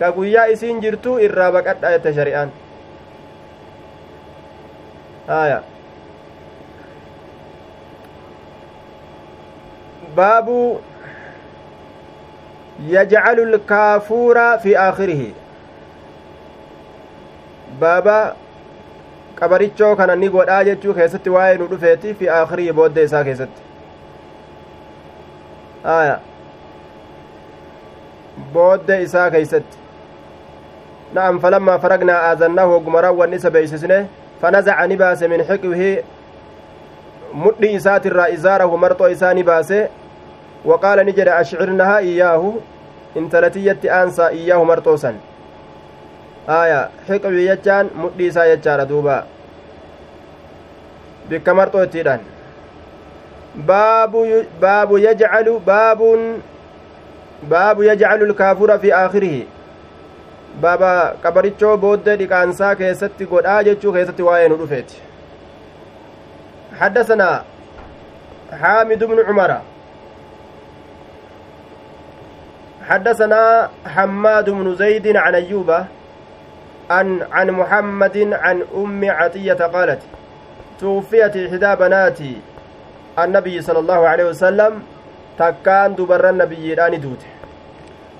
[0.00, 2.50] ka guyyaa isiin jirtu irraa baqadha jette shari'aan
[5.28, 5.62] haya
[10.16, 10.80] baabu
[12.90, 15.34] yajcalu lkaafuura fi aakhirihi
[17.80, 18.18] baaba
[19.40, 23.62] qabarichoo kana ni godhaa jechuu keessatti waa'ee nu dhufeeti fi aakhirihi booddee isaa keessatti
[25.96, 26.16] aya
[28.54, 29.78] booddee isaa keeysatti
[31.18, 34.00] na'am falammaa faragnaa aazannaahu hogguma raawwanni isa beeysisne
[35.28, 36.04] min xiqwihi
[37.32, 39.90] mudhii isaatirraa izaarahu marxoo isaa ni baase
[40.64, 42.62] waqaala ni jedhe ashcirnahaa iyyaahu
[43.14, 45.16] intalatiyyatti aansaa iyyaahu marxoo san
[46.46, 49.16] aya xiqwii jechaan mudhii isaa jechaadha duuba
[51.28, 52.20] bikka marxoo ittiidhaan
[53.66, 56.42] baabu yajcalu baabun
[57.42, 59.46] baabu yajcalu lkaafura fi aakhirihi
[60.62, 60.94] baaba
[61.26, 65.08] qabarichoo booddee dhiqaansaa keessatti godhaa jechuu keessatti waa'ee nu dhufeeti.
[66.80, 67.42] حدثنا
[68.60, 69.60] حامد بن عمر
[72.88, 75.70] حدثنا حماد بن زيد عن أيوب
[76.90, 80.02] عن عن محمد عن أم عطية قالت
[80.80, 82.18] توفيت إحدى بنات
[83.18, 84.82] النبي صلى الله عليه وسلم
[85.38, 87.22] تكان دبر النبي الآن دوت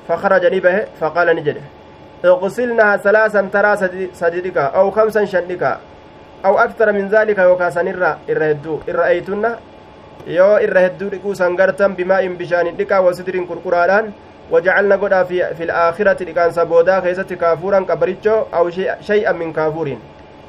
[0.08, 1.77] فخرج نبه فقال نجده
[2.24, 3.72] اغسلنها ثلاثا ترى
[4.12, 5.62] سديدك أو خمسا شنك
[6.44, 9.44] أو أكثر من ذلك يوكاسن إرى إرهدو إرأيتن
[10.28, 14.12] yoo irra hedduu dhiquu sangartan bimaa'in bishaanin dhiqaa wasidiriin qurquraadhaan
[14.50, 19.96] وجعلنا قد في في الآخرة لكان سبودا خيست كافورا كبريتشو أو شيء شيئا من كافور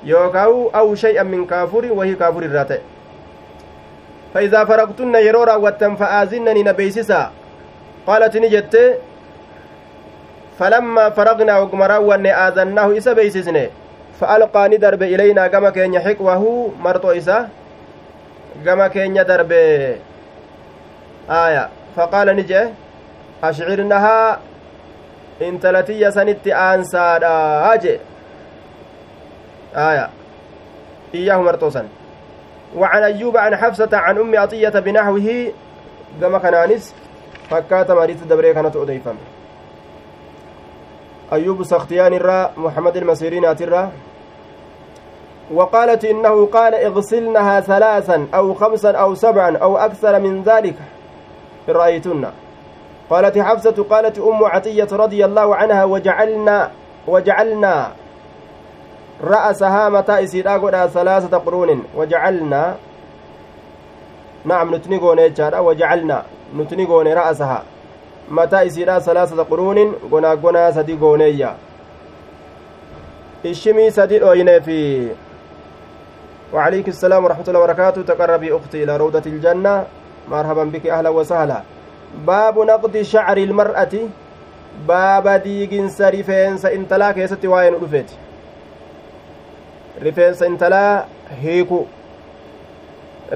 [0.04, 2.80] يوكاو أو شيئا من كافور وهي كافور الراتي
[4.34, 7.32] فإذا فرقتن يرورا وتم فآزنني نبيسسا.
[8.08, 8.76] قالت نجت
[10.60, 13.70] فلما فرغنا وقمرا وأن آذناه إسا بيسسني
[14.20, 17.50] فألقى ندرب إلينا كما كان يحق وهو مرتو إسا
[18.66, 19.52] كما كان يدرب.
[21.30, 21.70] آية.
[21.96, 22.68] فقال نجي
[23.42, 24.40] ashcirnahaa
[25.40, 28.00] intalatiyya sanitti aansaadha jee
[29.76, 30.10] آية.
[31.16, 31.88] إياه مرتوسا
[32.76, 35.54] وعن أيوب عن حفصة عن أم عطية بنحوه
[36.22, 36.94] كما كنانس
[37.50, 39.16] فكات مريت دبري كانت أضيفا
[41.34, 43.92] أيوب سختيان الرا محمد المسيرين الرا
[45.54, 50.76] وقالت إنه قال اغسلنها ثلاثا أو خمسا أو سبعا أو أكثر من ذلك.
[51.70, 52.26] رأيتن.
[53.10, 56.72] قالت حفصة قالت أم عطية رضي الله عنها وجعلنا
[57.08, 57.92] وجعلنا
[59.24, 60.58] رأسها متى إسيرا
[60.88, 61.84] ثلاثة قرون.
[61.96, 62.76] وجعلنا
[64.46, 65.20] نعم نتنقون
[65.60, 66.24] وجعلنا
[66.58, 67.64] نتنقون رأسها.
[68.30, 71.56] متى إسيرا ثلاثة قرون قنا قنا سدي قونيا
[73.46, 74.20] الشمي سدي
[74.62, 74.80] في
[76.54, 79.86] وعليك السلام ورحمة الله وبركاته تقربي أختي إلى روضة الجنة
[80.32, 81.62] مرحبا بك أهلا وسهلا
[82.66, 84.10] naqdi shacri ilmar'ati
[84.88, 88.16] baaba diiginsa rifeensa intalaa keessatti waa'ee nu dhufeeti
[90.02, 91.06] rifeensa intalaa
[91.44, 91.88] hiiku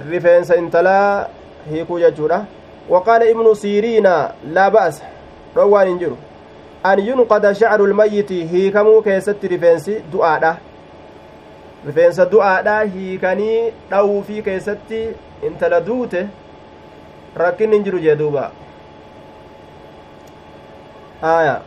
[0.09, 1.27] rifeensa intalaa
[1.69, 2.45] hiikuu jechuudha
[2.89, 5.05] waqaala ibnu siiriina laa ba'asa
[5.55, 6.17] dhowwaan hin jiru
[6.83, 10.55] an yunqada shacru lmayyiti hiikamuu keessatti rifeensi du'aadha
[11.85, 13.61] rifeensa du'aadha hiikanii
[13.91, 15.05] dhawufii keessatti
[15.47, 16.27] intala duute
[17.45, 18.51] rakkinni hin jiru jee duuba
[21.23, 21.61] آية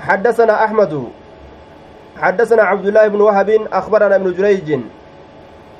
[0.00, 1.08] حدثنا أحمد
[2.20, 4.80] حدثنا عبد الله بن وهب أخبرنا ابن جريج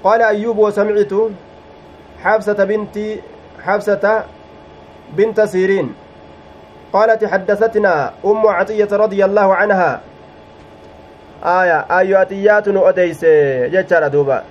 [0.05, 1.13] قال أيوب وسمعت
[2.25, 2.97] حفصة بنت
[3.65, 4.25] حفصة
[5.17, 5.95] بنت سيرين.
[6.93, 10.01] قالت حدثتنا أم عطية رضي الله عنها.
[11.45, 13.25] آية آياتيات أديس
[13.73, 14.43] جتشار دوبا.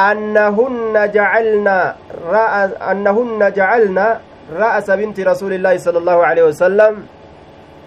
[0.00, 1.78] أنهن جعلنا
[2.24, 4.20] رأس أنهن جعلنا
[4.52, 6.94] رأس بنت رسول الله صلى الله عليه وسلم.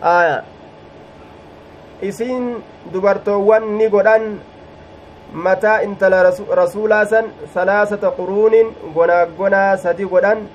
[0.03, 0.43] آية.
[2.91, 4.37] dubartoowwan ni godhan
[5.33, 6.23] mataa intala
[6.55, 10.45] rasuulaa san salaasata quruunin gonaagonaa sadi godhan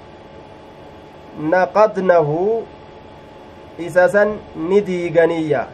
[1.55, 2.63] naqadnahu
[3.87, 5.67] isa san ni diiganiyya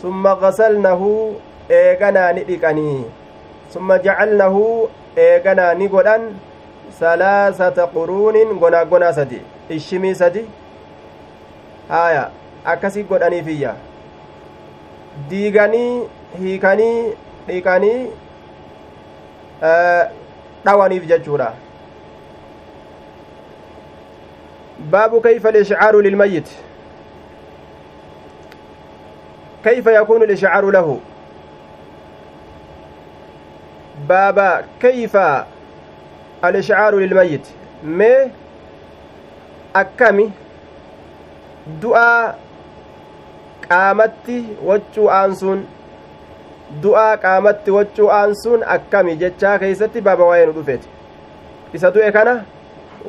[0.00, 1.10] summa gasalnahu
[1.80, 3.04] eeganaa ni dhiqanii
[3.74, 4.64] summa jacalnahu
[5.26, 6.24] eeganaa ni godhan
[7.00, 9.40] salaasata quruunin gonaa gonaa sadi
[9.76, 10.46] ishimii sadi
[11.88, 12.24] haya
[12.74, 13.74] akkasi godhaniifiyya
[15.28, 16.02] diiganii
[16.40, 17.12] hiikanii
[17.46, 18.10] dhiqanii
[20.64, 21.52] dhawaniif jechuudha.
[24.92, 26.48] باب كيف الإشعار للميت
[29.64, 31.00] كيف يكون الإشعار له
[34.08, 35.16] باب كيف
[36.44, 37.46] الإشعار للميت
[37.82, 38.30] ما
[39.76, 40.30] أكمي
[41.82, 42.38] دعاء
[43.68, 45.66] qaamatti waccuu aansuun
[46.82, 50.88] du'aa qaamatti waccuu aansuun akkami jechaa keeysatti baaba waa'ee nu dhufeeti
[51.78, 52.34] isa du'e kana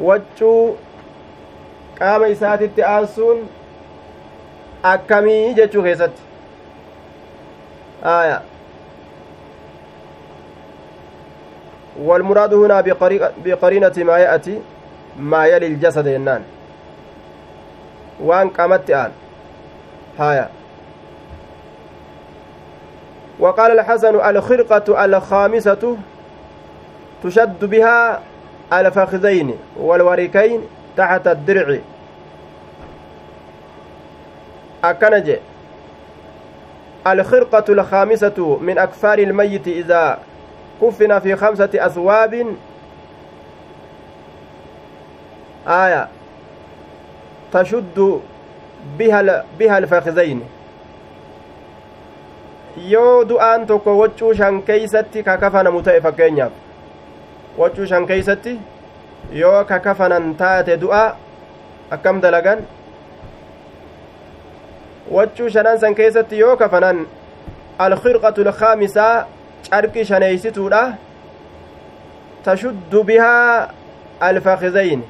[0.10, 0.78] waccuu
[1.99, 3.47] qaama isaatitti aansuun
[4.93, 6.22] akkamii jechuu keessatti
[8.18, 8.41] aya
[11.97, 12.82] والمراد هنا
[13.45, 14.62] بقرينة ما يأتي
[15.20, 16.43] ما يلي الجسد ينان
[18.20, 19.12] وان قامت آن
[20.20, 20.49] هايا
[23.39, 25.97] وقال الحسن الخرقة الخامسة
[27.23, 28.21] تشد بها
[28.73, 30.61] الفخذين والوركين
[30.97, 31.79] تحت الدرع.
[34.83, 35.35] أكنج
[37.07, 40.19] الخرقة الخامسة من أكفار الميت إذا
[40.81, 42.55] كفن في خمسة أثواب.
[45.67, 46.07] آية
[47.53, 48.21] تشد
[48.99, 50.57] بها بها الفخذين.
[52.78, 56.51] Yoo du'aan tokko waccuu shan keeysatti kakafanamu ta'e fakkeenyaaf
[57.57, 58.59] waccuu shan keeysatti
[59.32, 61.15] yoo kakafanan taate du'a
[61.91, 62.59] akkam dalagan
[65.11, 67.07] waccuu shanan san keessatti yoo kafanan
[67.80, 69.28] alkhirqatu lkaamisaa
[69.69, 70.82] carqi shaneeysituudha
[72.43, 73.73] tashuddu bihaa
[74.19, 75.03] alfakizayn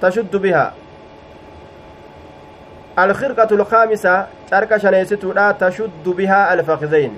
[0.00, 0.72] tashuddu bihaa
[2.96, 7.14] alkhirqatu lkaamisa carqa shaneeysituudha tashuddu bihaa alfakizayn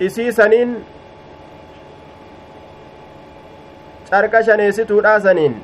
[0.00, 0.74] isii saniin
[4.10, 5.54] carqa shaneessituudha saniin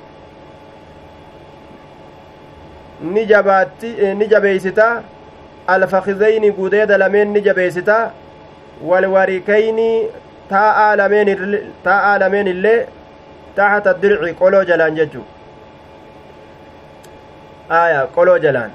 [3.01, 4.89] ni jabaatti ni jabeeysita
[5.67, 7.99] alfakizayni gudeeda lameen ni jabeeysita
[8.91, 9.91] walwarikayni
[10.51, 10.97] taa'aa
[12.19, 12.79] lameen illee
[13.57, 15.25] taxata dirci qoloo jalaan jechu
[17.71, 18.71] aya qoloo jalaan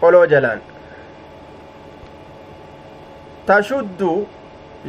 [0.00, 0.60] qoloo jalaan
[3.46, 4.10] tashuddu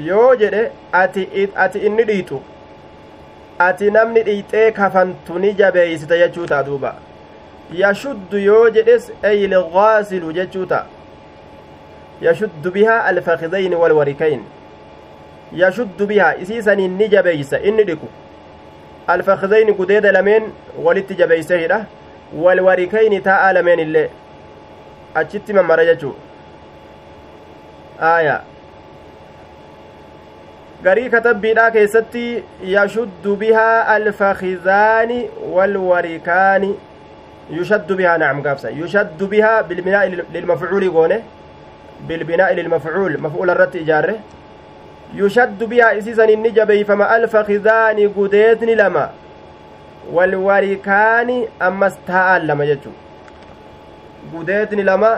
[0.10, 0.64] yoo jedhe
[1.02, 2.42] ati ati inni dhiixu
[3.68, 6.96] ati namni dhiixee kafantu ni jabeeysita jechuu ta'a duuba
[7.84, 10.86] yashuddu yoo jedhes eylgaasilu jechuu ta'a
[12.22, 14.42] yashuddu bihaa alfakidayni walwarikayn
[15.64, 18.08] yashuddu bihaa isiisaniin ni jabeeysa inni dhiqu
[19.14, 20.44] alfakidayni gudeeda lameen
[20.86, 21.80] walitti jabeeysehidha
[22.44, 24.08] walwarikayni taa'a lameen illee
[25.22, 26.14] achitti mammara jechuu
[28.12, 28.40] aayaa
[30.86, 32.24] garii katabbiidhaa keessatti
[32.76, 35.20] yashuddu bihaa alfakizaani
[35.56, 36.72] walwarikaani
[37.58, 41.18] yushaddu bihaa nacam gaabsa yushaddu bihaa bilbinaa'i lilmafcuuli goone
[42.08, 44.16] bilbinaa'i lilmafcuul maf'uula irratti ijaarre
[45.20, 49.10] yushaddu bihaa isiisan inni jabeeyfama alfakizaani gudeetni lama
[50.14, 52.94] walwarikaani ammas taa'aan lama jechuu
[54.34, 55.12] gudeetni lama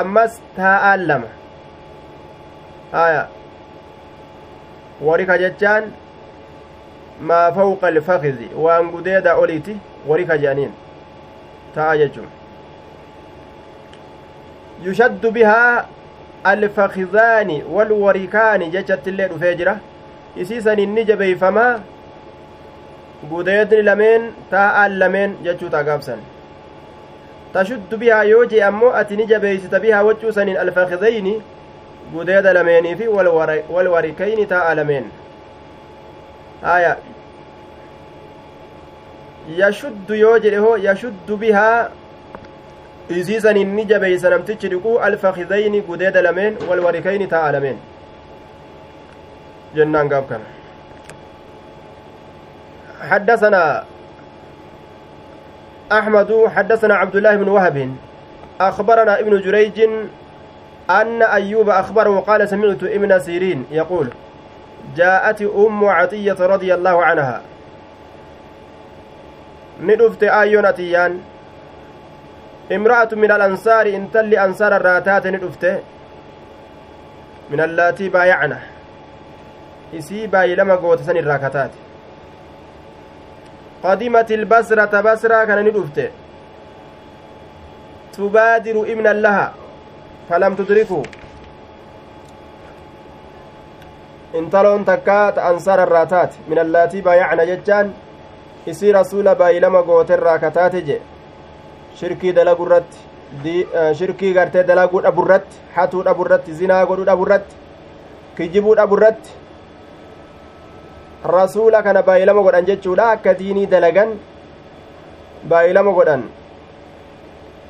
[0.00, 1.28] ammas taa'aan lama
[3.04, 3.22] aya
[5.10, 5.84] warika jechaan
[7.30, 9.76] maa fawqa alfakizi waan gudeeda oliiti
[10.08, 10.72] warika je'aniin
[11.74, 12.28] ta'a jechuun
[14.84, 15.84] yushaddu bihaa
[16.52, 19.74] alfakizaani walwarikaani jechatti illee dhufee jira
[20.44, 21.72] isiisan inni jabeeyfamaa
[23.30, 26.20] gudeedni lameen taa'aan lameen jechuu gaabsan
[27.52, 31.34] tashuddu bihaa yoo jee ammoo ati ni jabeeysita bihaa waccuu saniin alfakizayni
[32.14, 33.08] gudeeda lameenii fi
[33.74, 35.06] walwarikayni taa'a lameen
[36.74, 36.96] aya
[39.60, 41.88] yashuddu yoo jedhe hoo yashuddu bihaa
[43.08, 47.78] isiisanin ni jabeeysa namtichi dhiquu alfakidayni gudeeda lameen walwarikayni taa'a lameen
[49.74, 50.44] jennaan gaaf kana
[52.96, 53.84] حدثنا
[55.92, 57.96] أحمد حدثنا عبد الله بن وهب.
[58.60, 59.78] أخبرنا ابن جريج
[60.90, 64.08] أن أيوب أخبره قال سمعت ابن سيرين يقول
[64.96, 67.42] جاءت أم عطية رضي الله عنها.
[69.82, 71.20] ندفت آيون أتيان
[72.72, 75.64] امرأة من الأنصار إن تل أنصار الراتات ندفت
[77.50, 78.58] من اللاتي بايعنا
[80.32, 81.78] baay'ilama goota san irraa kataate
[83.82, 86.10] qadimat ilbasrata basraa kana ni dhufte
[88.16, 89.46] tubaadiru ibnan laha
[90.28, 91.02] falam tudriku
[94.34, 97.94] intaloon takkaa ta ansaara irraa taate min allaatii baayacna jechaan
[98.66, 101.00] isii rasuula baay'ilama gooterraa kataate je
[102.00, 103.56] shirkii dalagu irratti
[103.98, 107.56] shirkii gartee dalaguu dhabu irratti hatuu dhabu irratti zinaa godhuu dhabu irratti
[108.36, 109.30] kijibuu dhabu irratti
[111.36, 114.10] rasuula kana baay'ilama godhan jechuudha akka diinii dalagan
[115.50, 116.22] baay'ilama godhan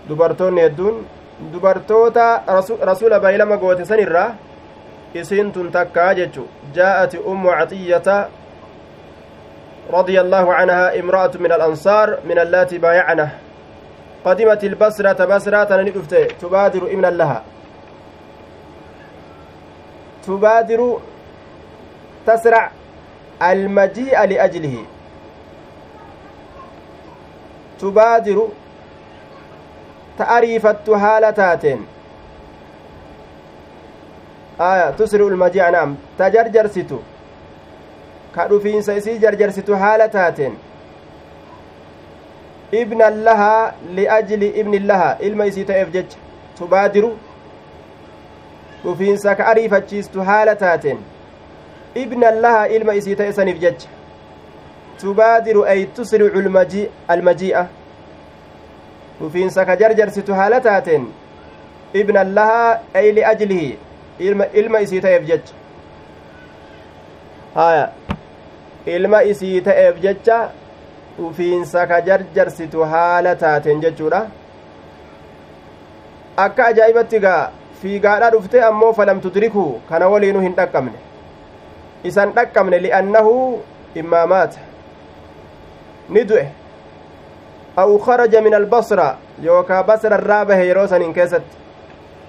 [0.09, 0.97] dubartoonni hedduun
[1.53, 2.27] dubartoota
[2.91, 4.29] rasuula baay'ilama goote san irraa
[5.15, 8.19] isiin tun takkaa jechu jaa'ati ummu caxiyyata
[9.87, 13.46] رضي الله عنها امرأة من الأنصار من اللاتي بايعنه
[14.27, 16.15] قدمت البصرة بصرة ندفت.
[16.43, 17.43] تبادر ابنا لها
[20.27, 20.99] تبادر
[22.27, 22.71] تسرع
[23.43, 24.77] المجيء لأجله.
[27.81, 28.49] تبادر
[30.19, 31.87] تعريفت هالتاتين
[34.61, 35.95] آية تسرع المجيء نعم.
[38.49, 40.59] dhufiinsa isii jarjarsitu haala taateen
[42.73, 46.19] ibnan lahaa liajli ibni lahaa ilma isii ta'eef jecha
[46.59, 47.11] tubaadiru
[48.85, 50.99] dhufiinsa ka ariifachiistu haala taateen
[51.95, 53.89] ibnan lahaa ilma isii ta'e saniif jecha
[55.01, 56.43] tubaadiru ay tusricu
[57.09, 57.67] almajii'a
[59.21, 61.07] dhufiinsa ka jarjarsitu haala taateen
[61.95, 63.79] ibnan lahaa ay liajlihi
[64.55, 65.55] ilma isii ta'eef jecha
[67.55, 67.91] haya
[68.87, 70.39] ilma isii ta'eef jecha
[71.19, 74.21] dhufiinsa ka jarjarsitu haala taateen jechuudha
[76.45, 77.51] akka ajaa'ibatti gaa
[77.83, 80.99] fiigaadha dhufte ammoo falam tudrikuu kana waliinuu hin dhaqqabne
[82.11, 83.35] isan dhaqqabne li'annahu
[84.03, 84.61] immaa maata
[86.09, 86.47] ni du'e
[87.85, 89.09] aw kharaja min albasra
[89.49, 91.57] yookaa basra irraa bahe yeroo saniin keessatti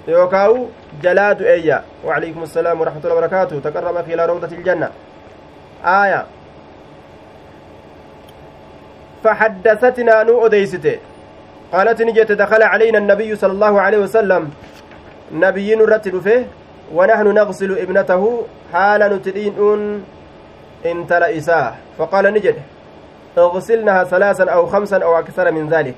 [0.07, 0.67] yookaawu
[1.03, 4.89] jalaa du'eeyya وعليكم السلام ورحمة الله وبركاته تقرب روضة الجنة
[5.83, 6.25] آية
[9.27, 10.97] فحدثتنا نو أديسته
[11.73, 14.43] قالت نجت دخل علينا النبي صلى الله عليه وسلم
[15.45, 16.43] نبي نرتل فيه
[16.95, 18.23] ونحن نغسل ابنته
[18.73, 19.55] حال نتدين
[20.91, 22.55] انت لإساه فقال نجد
[23.37, 25.95] اغسلنها ثلاثا أو خمسا أو أكثر من ذلك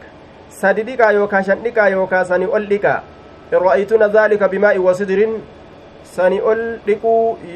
[0.49, 2.85] سددك يوكا شنك يوكا سني أولك
[3.53, 5.19] إن رأيتنا ذلك بماء وصدر
[6.03, 7.03] سني أولك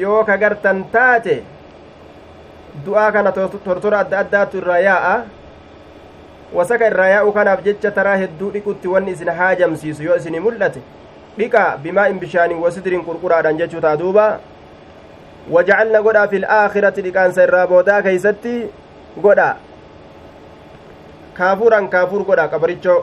[0.04, 1.38] يوكا قرتن تاتي
[2.82, 5.14] du'aa kana tortora adda addaatu irraa yaa'a
[6.54, 10.80] wasaka irraa yaa'u kanaaf jecha taraa hedduu dhiqutti wanni isin haajamsiisu yoo isinii mul'ate
[11.38, 14.26] dhiqa bimaa in bishaaniin wasidiriin qurquraadhaan jechuu taa duuba
[15.50, 18.54] wajacalna godhaa fil aakhirati dhiqaansa irraa boodaa keeysatti
[19.26, 19.48] godha
[21.34, 23.02] kaafuran kaafuur godha qabarichoo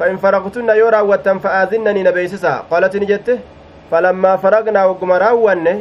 [0.00, 3.36] فإن فرغتن yoo raawwattan fa'aazinnanii na beeysisa qaalatini jette
[3.90, 5.74] falammaa faragnaa wagguma raawwanne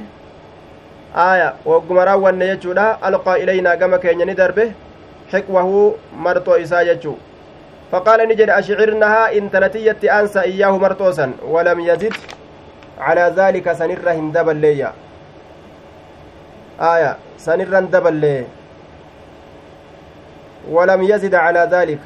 [1.16, 3.98] aaya wagguma raawwanne jechuudha alqaa ilaynaa gama
[6.28, 7.18] marxoo isaa jechuu
[7.92, 12.16] faqaala ni jedhe ashcirnahaa intalatiyyatti aansa iyyaahu marxoosan walam yazid
[13.08, 14.94] calaa daalika sanirra hin daballeeyya
[16.92, 17.12] aaya
[17.48, 18.40] sanirra hin daballee
[20.70, 22.00] ولم يزد على ذلك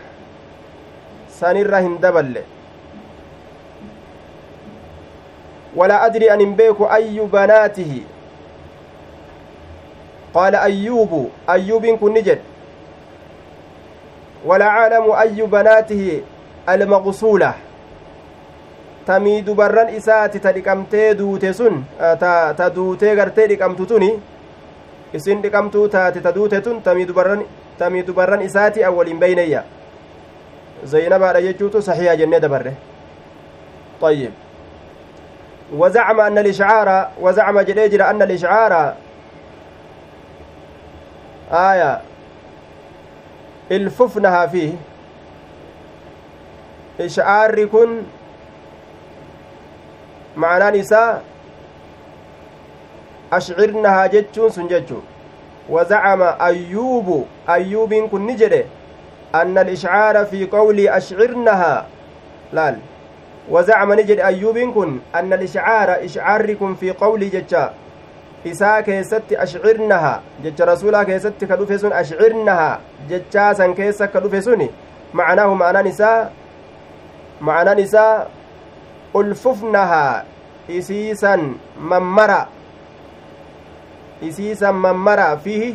[1.29, 2.41] سنرة هندبل
[5.75, 8.01] ولا أدري أن بيك أي بناته
[10.33, 12.39] قال أيوب أيوب كن نجد
[14.45, 16.21] ولا أعلم أي بناته
[16.69, 17.53] المغسولة
[19.05, 24.11] tamii dubarran isaati ta dhiqamtee duute sun ta duutee gartee dhiqamtu tuni
[25.13, 29.63] isin dhiqamtuu taate ta duute tun tamii dubarran isaati awwaliin beyneyya
[30.85, 32.73] zaynabaadha jechuutu saxiiha jennee dabarre
[34.01, 34.31] طيب
[35.73, 38.93] وزعم أن الإشعار وزعم جديجر أن الإشعار
[41.51, 42.01] آية
[43.71, 44.71] الففنها فيه
[46.99, 48.01] إشعار كن
[54.49, 55.01] sun jechu
[55.69, 58.65] wazacama ayyuubu ayyuubiin kun ni jedhe
[59.33, 61.85] anna alishcaara fi qawlii ashcirnahaa
[62.53, 62.75] laal
[63.49, 67.71] wazacama ni jedhe ayyuubiin kun anna alishcaara ishcaarri kun fi qawlii jecha
[68.51, 70.13] isaa keessatti ashcirnaha
[70.43, 72.69] jecha rasuulaa keessatti ka dhufe sun ashcirnaha
[73.11, 74.67] jechaa san keessa ka dhufe sun
[75.13, 76.17] macnaahu ma'anaan isaa
[77.39, 78.27] ma'anaan isaa
[79.21, 80.23] ulfufnahaa
[80.79, 82.41] isiisan mammara
[84.29, 85.71] isiisan mammara fihi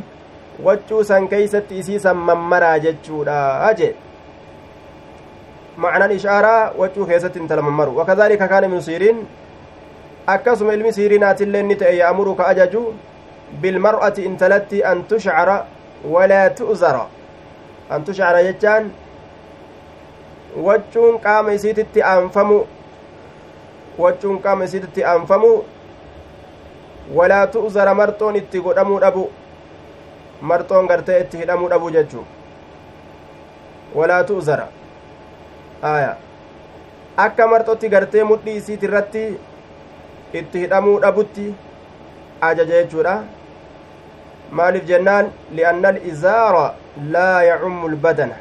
[0.64, 3.40] waccuu san keeysatti isiisan mammaraa jechuudha
[5.78, 9.18] macnaan ishaaraa waccuu keessatti intala mammaru wakadhalika kaana ibnu siiriin
[10.34, 12.82] akkasuma ilmi siiriinaatillee ni ta'e ya'muru ka ajaju
[13.62, 15.56] bilmar'ati intalatti an tushcara
[16.14, 17.04] walaa tu'zara
[17.96, 18.90] an tushcara jechaan
[20.68, 22.58] waccuun qaama isiititti aanfamu
[24.04, 25.52] waccuun qaama isiititti aanfamu
[27.20, 29.24] walaa tu'zara marxoon itti godhamuu dhabu
[30.52, 32.24] marxoon gartee itti hidhamuu dhabu jechuu
[33.94, 34.68] walaa tu'zara
[35.92, 36.16] aya
[37.26, 39.22] akka marxotti gartee mudhii isiit irratti
[40.32, 41.54] itti hidhamuu dhabutti
[42.40, 43.14] ajaja jechuudha
[44.50, 46.74] maaliif jennaan li'anna alizaara
[47.12, 48.36] laa yacummu lbadana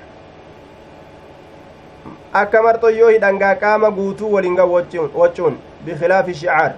[2.42, 6.72] akka marxo yoo hidhangaa qaama guutuu waliin ga waccuun bikilaafi shicaar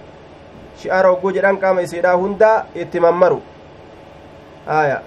[0.81, 3.41] shi'aara hogguu jedhan qaama isiidhaa hundaa itti mammaru
[4.79, 5.01] aya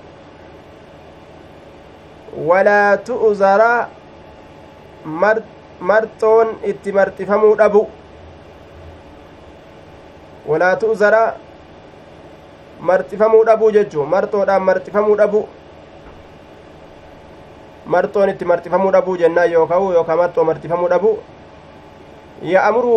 [2.50, 3.72] walaa tu'zara
[5.90, 7.88] marxoon itti marxifamuu dhabu
[10.46, 11.22] walaa tu'zara
[12.80, 15.42] marxifamuu dhabuu jechuu marxoodhaan marxifamuu dhabu
[17.86, 21.12] marxoon itti marxifamuu dhabuu jennaan yookaan yookaan marxoo marxifamuu dhabu
[22.54, 22.96] ya'amuru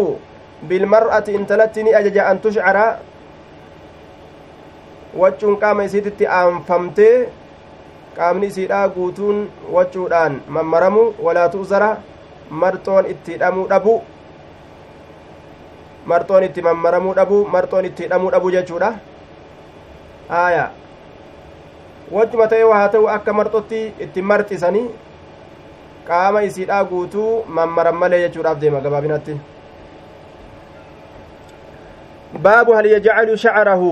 [0.67, 2.85] bilmar'ati intalatti ni ajaja an tushcara
[5.21, 7.29] wachuun qaama isiititti aanfamtee
[8.17, 9.39] qaamni isiidhaa guutuun
[9.77, 11.89] wachuudhaan mammaramu walaa tu'zara
[12.49, 13.95] marxoon itti hidhamuu dhabu
[16.05, 18.91] marxoon itti mammaramuu dhabu marxoon itti hidhamuu dhabu jechuudha
[20.29, 20.69] aya
[22.11, 24.85] wachuma ta'e haa ta'u akka marxotti itti marxisanii
[26.07, 29.37] qaama isiidhaa guutuu mammaran malee jechuudhaaf deema gabaabinatti
[32.35, 33.83] باب هل يجعل شعره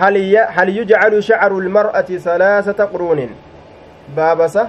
[0.00, 3.30] هل هل يجعل شعر المرأة ثلاثة قرون
[4.16, 4.68] بابسة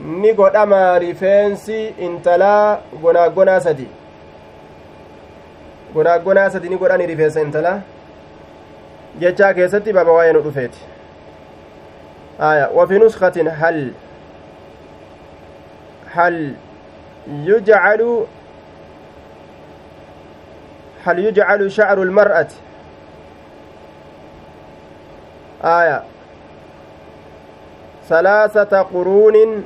[0.00, 3.86] ni godhama rifeensi intalaa gonaagonaa sadi
[5.94, 7.80] gonaagonaa sadi ni godhani rifeensa intalaa
[9.18, 10.80] jechaa keessatti baaba waa'ee nu dhufeeti
[12.50, 13.90] aya wafi nuskatin hal
[16.14, 16.54] هل
[17.28, 18.26] يجعل
[21.04, 22.48] هل يجعل شعر المرأة
[25.64, 26.02] آية
[28.08, 29.64] ثلاثة قرون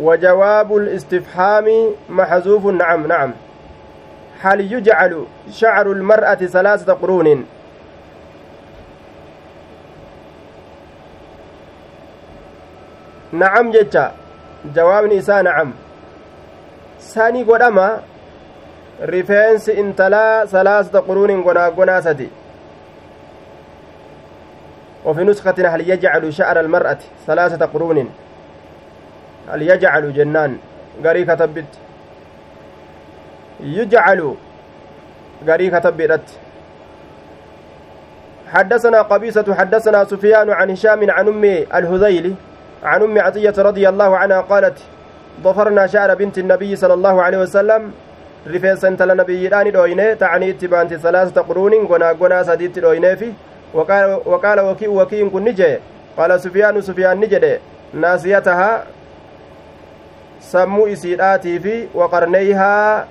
[0.00, 2.66] وجواب الاستفهام محذوف.
[2.66, 3.32] نعم نعم.
[4.40, 7.46] هل يجعل شعر المرأة ثلاثة قرون؟
[13.32, 14.12] نعم جتا
[14.74, 15.72] جواب نساء نعم.
[17.00, 18.02] ساني قدما.
[19.02, 22.28] رفينس انتلا ثلاثة قرون قنا قنا سدي
[25.04, 28.10] وفي نسخة هل يجعل شعر المرأة ثلاثة قرون؟
[29.50, 30.56] هل يجعل جنان
[31.04, 31.64] قري كتبت
[33.60, 34.34] يجعل
[35.48, 36.20] قري كتبت
[38.52, 42.34] حدثنا قبيصة حدثنا سفيان عن هشام عن أم الهذيل
[42.84, 44.78] عن أم عطية رضي الله عنها قالت
[45.42, 47.92] ضفرنا شعر بنت النبي صلى الله عليه وسلم
[48.46, 53.28] rifeensa intala nabiyyiidhaani dhooyne ta'anii itti baanti salaasata quruuniin gonaa gonaa sadiitti dhooyneefi
[53.74, 55.78] waqaala wakii'u wakiin kun ni jee
[56.16, 57.60] qaala sufiyaanu sufiyaan ni jedhe
[58.04, 58.82] naasiyatahaa
[60.50, 63.06] sammuu isiidhaatii fi waqarneeyhaa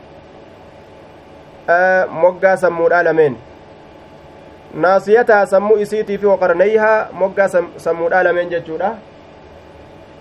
[2.23, 3.35] moggaa sammuudhaa lameen
[4.85, 7.47] naasiyatahaa sammuu isiitii fi waqarneeyhaa moggaa
[7.85, 8.89] sammuudhaa lameen jechuudha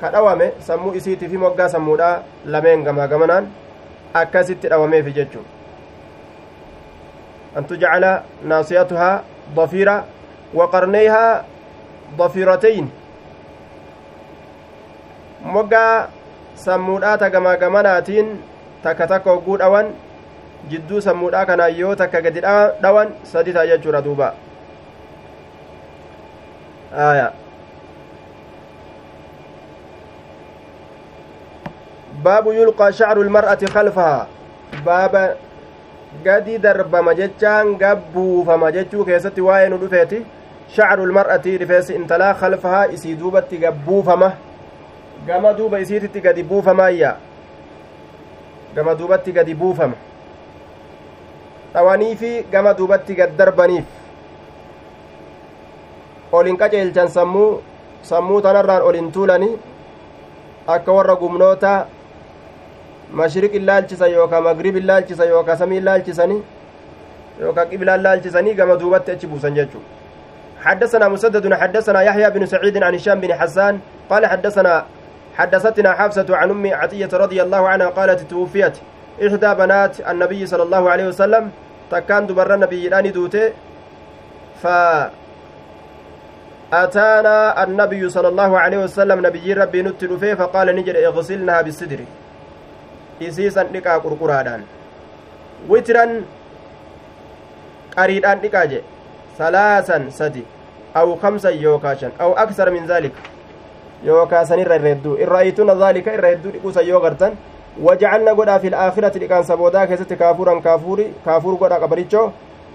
[0.01, 2.15] ka dhawame sammuu isiitii fi moggaa sammuudhaa
[2.55, 3.47] lameen gamaa gamanaan
[4.23, 5.47] akkasitti dhawameefi jechuun
[7.57, 8.12] an tujcala
[8.53, 9.15] naasiyatuhaa
[9.57, 9.97] dafiira
[10.61, 11.45] waqarneeyhaa
[12.19, 12.89] dafiratayn
[15.57, 16.09] moggaa
[16.65, 18.31] sammuudhaa ta gamaa gamanaatiin
[18.85, 19.93] takka takka hogguu dhawan
[20.70, 22.41] jidduu sammuudhaa kanaan yoo takka gadi
[22.82, 24.35] dhawan sadi ta'a jechuudha duuba
[27.11, 27.28] aya
[32.23, 34.27] baabu yulqaa shacru lmar'ati khalfahaa
[34.85, 35.24] baaba
[36.24, 40.20] gadi darbama jechaan gabbuufama jechuu keessatti waa'ee nu dhufeeti
[40.77, 44.32] shacru lmar'ati rifeensi intalaa khalfahaa isii duubatti gabbuufama
[45.27, 47.17] gama duuba isiititti gadi buufamaayya
[48.75, 49.97] gama duubatti gadi buufama
[51.75, 53.85] dhawanii fi gama duubatti gad darbaniif
[56.33, 57.61] olin qaceelchan sammuu
[58.03, 59.51] sammuu tanarraan olin tuulani
[60.67, 61.87] akka warra gumnoota
[63.21, 66.43] mashriq ilaalchisan yookaa magrib ilaalchisan yookaa samii ilaalchisanii
[67.41, 69.83] yookaa qiblaan ilaalchisanii gama duubatti achi buusan jechuu
[70.61, 73.81] حدثنا مسدد حدثنا يحيى بن سعيد عن هشام بن حسان
[74.11, 74.85] قال حدثنا
[75.39, 78.77] حدثتنا حفصة عن أم عطية رضي الله عنها قالت توفيت
[79.27, 81.51] إحدى بنات النبي صلى الله عليه وسلم.
[81.90, 83.52] takkaan dubarra nabiyyiidhaani duute
[84.62, 85.11] fa
[86.73, 92.01] أتانا النبي صلى الله عليه وسلم نبي ربي نتلفه فقال نجد اغسلنها بالسدر.
[93.23, 94.62] إسيسا نكا قرقرادان.
[95.69, 96.23] وترا
[97.98, 98.81] قريدان نكاجي
[99.39, 100.43] ثلاثا سدي.
[100.97, 102.11] أو خمسا يوكاشا.
[102.20, 103.12] أو أكثر من ذلك.
[104.05, 107.32] يوكاسن الردو إن رأيتون ذلك إن ردو إقوسا يوغرتن
[107.82, 112.28] وجعلنا قدا في الآخرة لكان سبودا كيست كافورا كافوري كافور قدا قبريتشو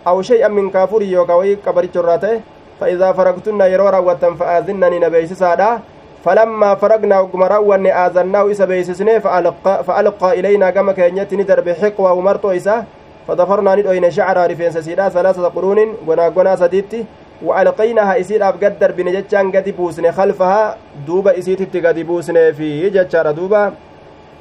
[0.07, 2.41] أو شيئا من كافوري يوكاوي قبريتشو راته
[2.80, 5.80] فإذا فرقتن يرو راوتن فآذنني نبيسسادا
[6.26, 12.52] فلما فرقنا وقما راواني آذناه إسا بيسسني فألقى, فألقى إلينا كما كينيت ندر بحقوة ومرتو
[12.52, 12.85] إسا
[13.27, 17.06] فضفرنا ندوين شعر رفين سيدا ثلاثة قرون قنا قنا سديتي
[17.44, 23.74] وألقيناها إسير أبقدر بنجتشان قد بوسني خلفها دوبا إسيتي قد بوسني في جتشار دوبا.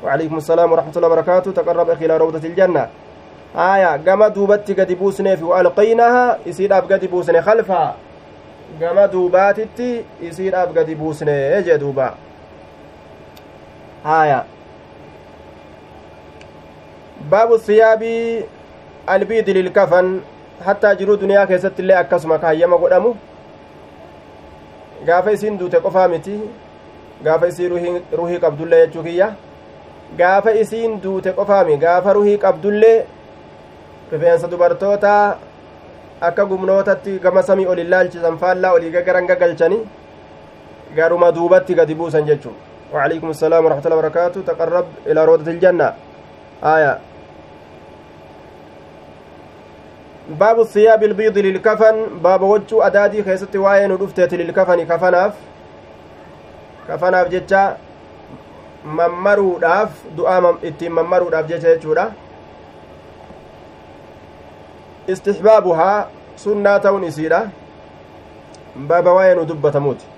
[0.04, 1.52] وعليكم السلام ورحمة الله وبركاته.
[1.52, 2.88] تقرب أخي إلى روضة الجنة.
[3.56, 7.94] آية قما دوبتي قد بوسني في وألقيناها إسير أبقد بوسني خلفها.
[8.80, 12.14] gama duubaatitti isiidhaaf gadi buusne jee duuba
[14.04, 14.44] haya
[17.30, 18.44] baabu siyaabii
[19.06, 20.20] albiidi lilkafan
[20.66, 23.14] hattaa jiruu duniyaa keessatti illee akkasuma kaayyama godhamu
[25.06, 26.36] gaafa isiin duute qofaa miti
[27.24, 27.68] gaafa isii
[28.18, 29.28] ruhii qabdullee jechuu kiyya
[30.18, 32.98] gaafa isiin duute qofaami gaafa ruhii qabdullee
[34.12, 35.36] rifeensa dubartootaa
[36.20, 39.80] akka gumnootatti gama samii ol ilaalchisan faallaa olii gagaran gagalchani
[40.96, 42.54] garuma duubatti gadi buusan jechuu
[42.94, 45.88] وعليكم السلام ورحمة الله وبركاته تقرب إلى روضة الجنة
[46.62, 46.98] آية
[50.28, 55.32] باب الثياب البيض للكفن باب وجه أدادي خيست واين ودفتت للكفن كفناف
[56.88, 57.76] كفناف جتشا
[58.84, 62.04] mammaruudhaaf du'aa ittiin mammaruudhaaf jecha jechuudha
[65.14, 66.08] istixbaabuhaa
[66.42, 67.40] sunnaa ta'uun isiidha
[68.90, 70.13] baaba waa'ee nu dubbatamuuti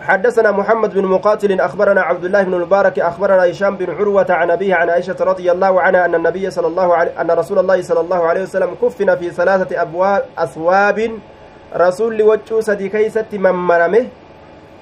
[0.00, 4.74] حدثنا محمد بن مقاتل أخبرنا عبد الله بن المبارك أخبرنا هشام بن عروة عن أبيه
[4.74, 8.26] عن عائشة رضي الله عنها أن النبي صلى الله عليه أن رسول الله صلى الله
[8.26, 11.10] عليه وسلم كفن في ثلاثة أبواب أثواب
[11.76, 14.06] رسول وجه سدي كيست من مرمه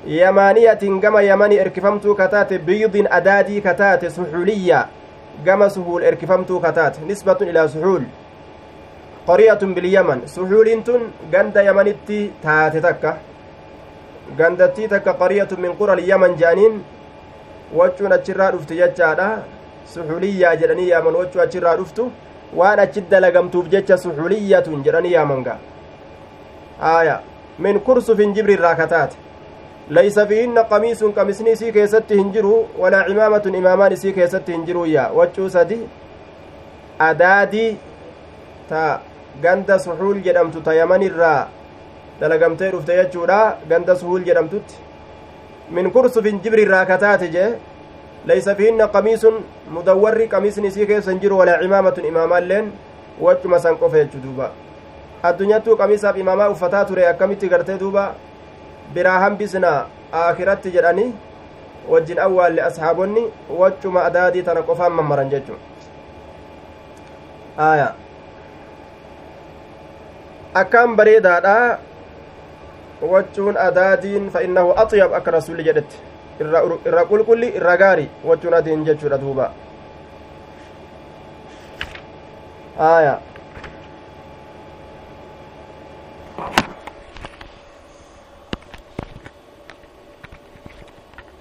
[0.06, 4.86] يمانية كما يماني اركفمت كتات بيض أدادي كتات سحولية
[5.46, 8.02] كما سهول اركفمت كتات نسبة إلى سحول.
[9.26, 13.16] bilyaman suxuuliin tun ganda yamanitti taate takka
[14.38, 16.80] gandattii takka qariyatun min qura yaman je'aniin
[17.74, 19.28] wachuun achirraa dhuftu jechaadha
[19.94, 22.10] suxuliyyaa jedhanii yaaman wachuu achirraa dhuftu
[22.60, 25.58] waan achi dalagamtuuf jecha suxuliyyatun jedhanii yaaman ga
[26.80, 27.20] aya
[27.58, 29.16] min kursufin jibrirraa kataate
[29.98, 35.10] laysa fihinna qamiisun qamisni isii keessatti hin jiru walaa cimaamatun imaamaan isii keessatti hin jiruyya
[35.18, 35.78] wachuu sadi
[37.08, 37.68] adaadii
[38.68, 38.82] ta
[39.42, 41.48] ganda suhuul jedhamtu ta yamanirraa
[42.20, 43.38] dalagamtee dhufte jechuudha
[43.68, 44.74] ganda suhuul jedhamtutti
[45.70, 47.48] min kursufin jibrirraa kataate jee
[48.26, 49.34] laysa fihinna qamiisun
[49.78, 52.72] mudawwarri qamiisni isii keessa hin jiru walaa imaamatun imaamaalleen
[53.26, 54.50] wachuma san qofa jechu duuba
[55.22, 58.04] addunyattuu qamiisaaf imaamaa uffataa ture akkamitti gartee duuba
[58.94, 59.70] biraa hambisna
[60.22, 61.12] aakiratti jedhanii
[61.94, 63.24] wajjin awwaalle ashaabonni
[63.60, 65.54] wachuma adaadii tana qofaan mammaran jechu
[67.68, 67.92] aayaa
[70.62, 71.56] akkaan bareedaadha
[73.02, 75.96] wachuun adaadiin fa innahu axiyab akka rasuli jedhetti
[76.40, 79.52] irra qulqulli irra gaari wachuun adiin jechuudha duuba
[82.78, 83.20] aya